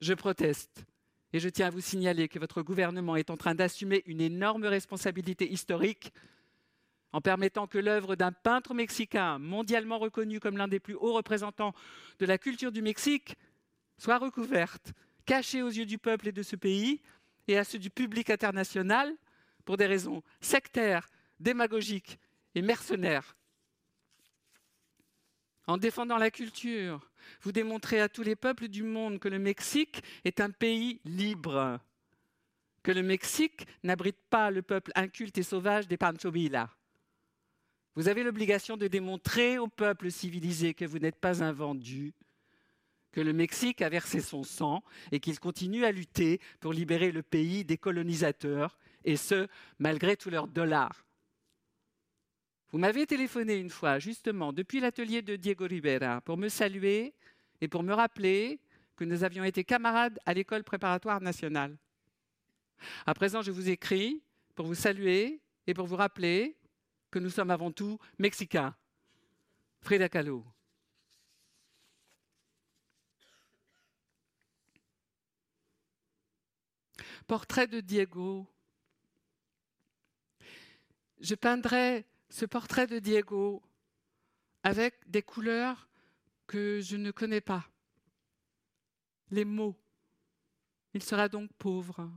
[0.01, 0.85] Je proteste
[1.33, 4.65] et je tiens à vous signaler que votre gouvernement est en train d'assumer une énorme
[4.65, 6.13] responsabilité historique
[7.11, 11.73] en permettant que l'œuvre d'un peintre mexicain mondialement reconnu comme l'un des plus hauts représentants
[12.19, 13.35] de la culture du Mexique
[13.97, 14.93] soit recouverte,
[15.25, 17.01] cachée aux yeux du peuple et de ce pays,
[17.47, 19.15] et à ceux du public international
[19.65, 21.07] pour des raisons sectaires,
[21.39, 22.19] démagogiques
[22.55, 23.35] et mercenaires.
[25.67, 30.01] En défendant la culture, vous démontrez à tous les peuples du monde que le Mexique
[30.23, 31.79] est un pays libre,
[32.83, 36.31] que le Mexique n'abrite pas le peuple inculte et sauvage des Pancho.
[37.95, 42.13] Vous avez l'obligation de démontrer au peuple civilisé que vous n'êtes pas un vendu,
[43.11, 47.23] que le Mexique a versé son sang et qu'il continue à lutter pour libérer le
[47.23, 49.47] pays des colonisateurs, et ce,
[49.79, 51.05] malgré tous leurs dollars.
[52.71, 57.13] Vous m'avez téléphoné une fois, justement, depuis l'atelier de Diego Rivera, pour me saluer
[57.61, 58.59] et pour me rappeler
[58.97, 61.77] que nous avions été camarades à l'école préparatoire nationale.
[63.05, 64.21] À présent, je vous écris
[64.55, 66.57] pour vous saluer et pour vous rappeler
[67.09, 68.75] que nous sommes avant tout mexicains.
[69.81, 70.43] Frida Kahlo.
[77.27, 78.47] Portrait de Diego.
[81.19, 83.61] Je peindrai ce portrait de Diego
[84.63, 85.89] avec des couleurs
[86.47, 87.67] que je ne connais pas.
[89.29, 89.75] Les mots.
[90.93, 92.09] Il sera donc pauvre.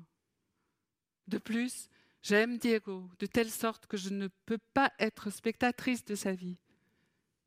[1.27, 1.89] De plus,
[2.23, 6.57] j'aime Diego de telle sorte que je ne peux pas être spectatrice de sa vie.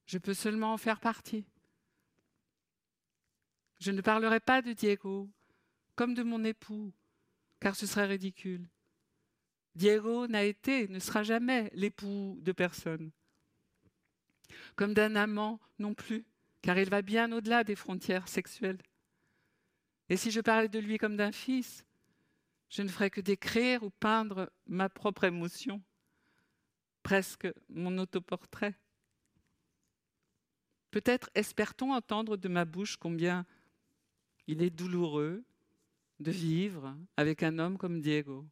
[0.06, 1.46] Je peux seulement en faire partie.
[3.80, 5.30] Je ne parlerai pas de Diego
[5.96, 6.92] comme de mon époux,
[7.64, 8.68] car ce serait ridicule.
[9.74, 13.10] Diego n'a été, ne sera jamais l'époux de personne.
[14.76, 16.26] Comme d'un amant non plus,
[16.62, 18.82] car il va bien au-delà des frontières sexuelles.
[20.10, 21.86] Et si je parlais de lui comme d'un fils,
[22.68, 25.82] je ne ferais que décrire ou peindre ma propre émotion,
[27.02, 28.76] presque mon autoportrait.
[30.92, 33.46] Peut-être espère-t-on entendre de ma bouche combien
[34.48, 35.46] il est douloureux,
[36.20, 38.46] de vivre avec un homme comme Diego.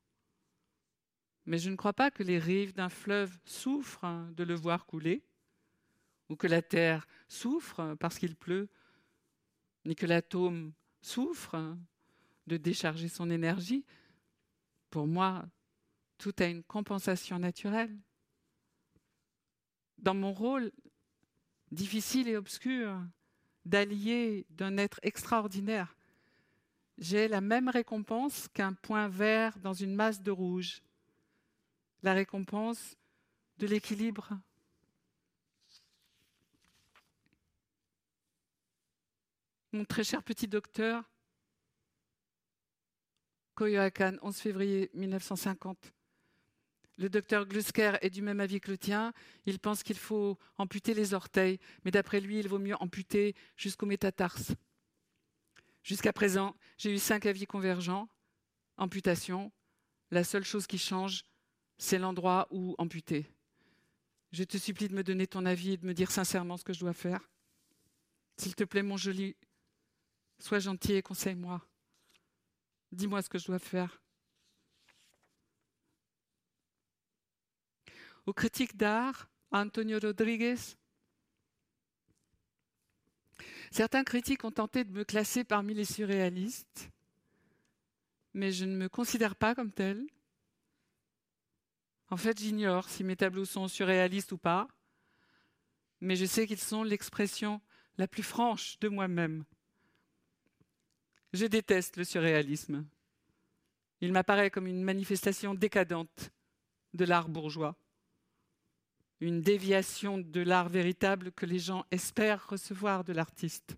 [1.45, 5.23] Mais je ne crois pas que les rives d'un fleuve souffrent de le voir couler,
[6.29, 8.69] ou que la terre souffre parce qu'il pleut,
[9.85, 11.77] ni que l'atome souffre
[12.47, 13.85] de décharger son énergie.
[14.89, 15.45] Pour moi,
[16.17, 17.97] tout a une compensation naturelle.
[19.97, 20.71] Dans mon rôle
[21.71, 23.01] difficile et obscur
[23.65, 25.95] d'allier d'un être extraordinaire
[27.01, 30.83] j'ai la même récompense qu'un point vert dans une masse de rouge,
[32.03, 32.95] la récompense
[33.57, 34.39] de l'équilibre.
[39.71, 41.03] Mon très cher petit docteur,
[43.55, 45.93] Coyoacán, 11 février 1950.
[46.97, 49.11] Le docteur Glusker est du même avis que le tien.
[49.47, 53.87] Il pense qu'il faut amputer les orteils, mais d'après lui, il vaut mieux amputer jusqu'au
[53.87, 54.53] métatarse.
[55.83, 58.07] Jusqu'à présent, j'ai eu cinq avis convergents.
[58.77, 59.51] Amputation,
[60.11, 61.23] la seule chose qui change,
[61.77, 63.27] c'est l'endroit où amputer.
[64.31, 66.73] Je te supplie de me donner ton avis et de me dire sincèrement ce que
[66.73, 67.29] je dois faire.
[68.37, 69.35] S'il te plaît, mon joli,
[70.39, 71.61] sois gentil et conseille-moi.
[72.91, 74.01] Dis-moi ce que je dois faire.
[78.25, 80.55] Aux critiques d'art, Antonio Rodriguez,
[83.71, 86.91] Certains critiques ont tenté de me classer parmi les surréalistes,
[88.33, 90.05] mais je ne me considère pas comme tel.
[92.09, 94.67] En fait, j'ignore si mes tableaux sont surréalistes ou pas,
[96.01, 97.61] mais je sais qu'ils sont l'expression
[97.97, 99.45] la plus franche de moi-même.
[101.31, 102.85] Je déteste le surréalisme.
[104.01, 106.31] Il m'apparaît comme une manifestation décadente
[106.93, 107.77] de l'art bourgeois.
[109.21, 113.77] Une déviation de l'art véritable que les gens espèrent recevoir de l'artiste.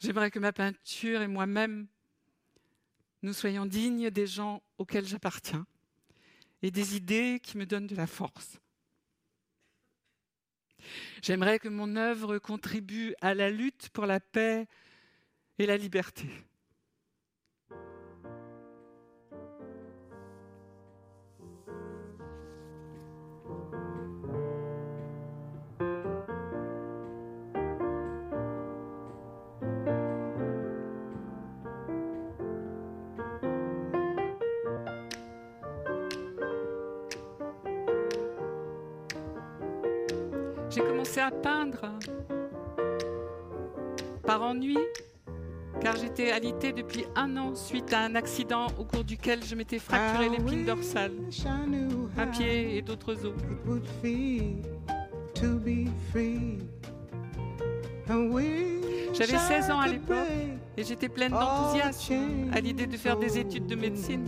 [0.00, 1.86] J'aimerais que ma peinture et moi-même,
[3.22, 5.66] nous soyons dignes des gens auxquels j'appartiens
[6.62, 8.58] et des idées qui me donnent de la force.
[11.22, 14.66] J'aimerais que mon œuvre contribue à la lutte pour la paix
[15.58, 16.28] et la liberté.
[40.76, 41.88] J'ai commencé à peindre
[44.26, 44.76] par ennui,
[45.80, 49.78] car j'étais alitée depuis un an suite à un accident au cours duquel je m'étais
[49.78, 51.12] fracturé l'épine dorsale,
[52.18, 53.32] un pied et d'autres os.
[59.14, 60.16] J'avais 16 ans à l'époque
[60.76, 64.26] et j'étais pleine d'enthousiasme à l'idée de faire des études de médecine.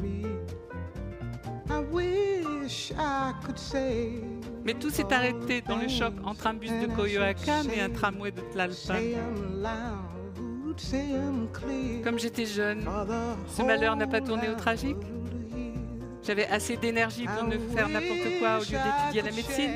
[4.68, 8.32] Mais tout s'est arrêté dans le choc entre un bus de Coyoacán et un tramway
[8.32, 9.00] de Tlalpan.
[12.04, 12.86] Comme j'étais jeune,
[13.46, 14.98] ce malheur n'a pas tourné au tragique.
[16.22, 19.72] J'avais assez d'énergie pour ne faire n'importe quoi au lieu d'étudier la médecine.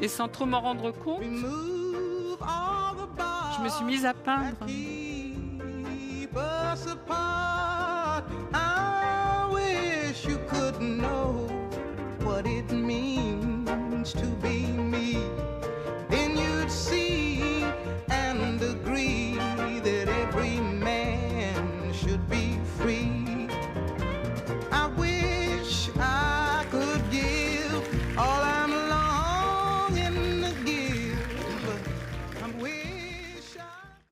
[0.00, 1.22] Et sans trop m'en rendre compte,
[3.58, 4.56] je me suis mise à peindre.
[14.12, 15.55] to be me.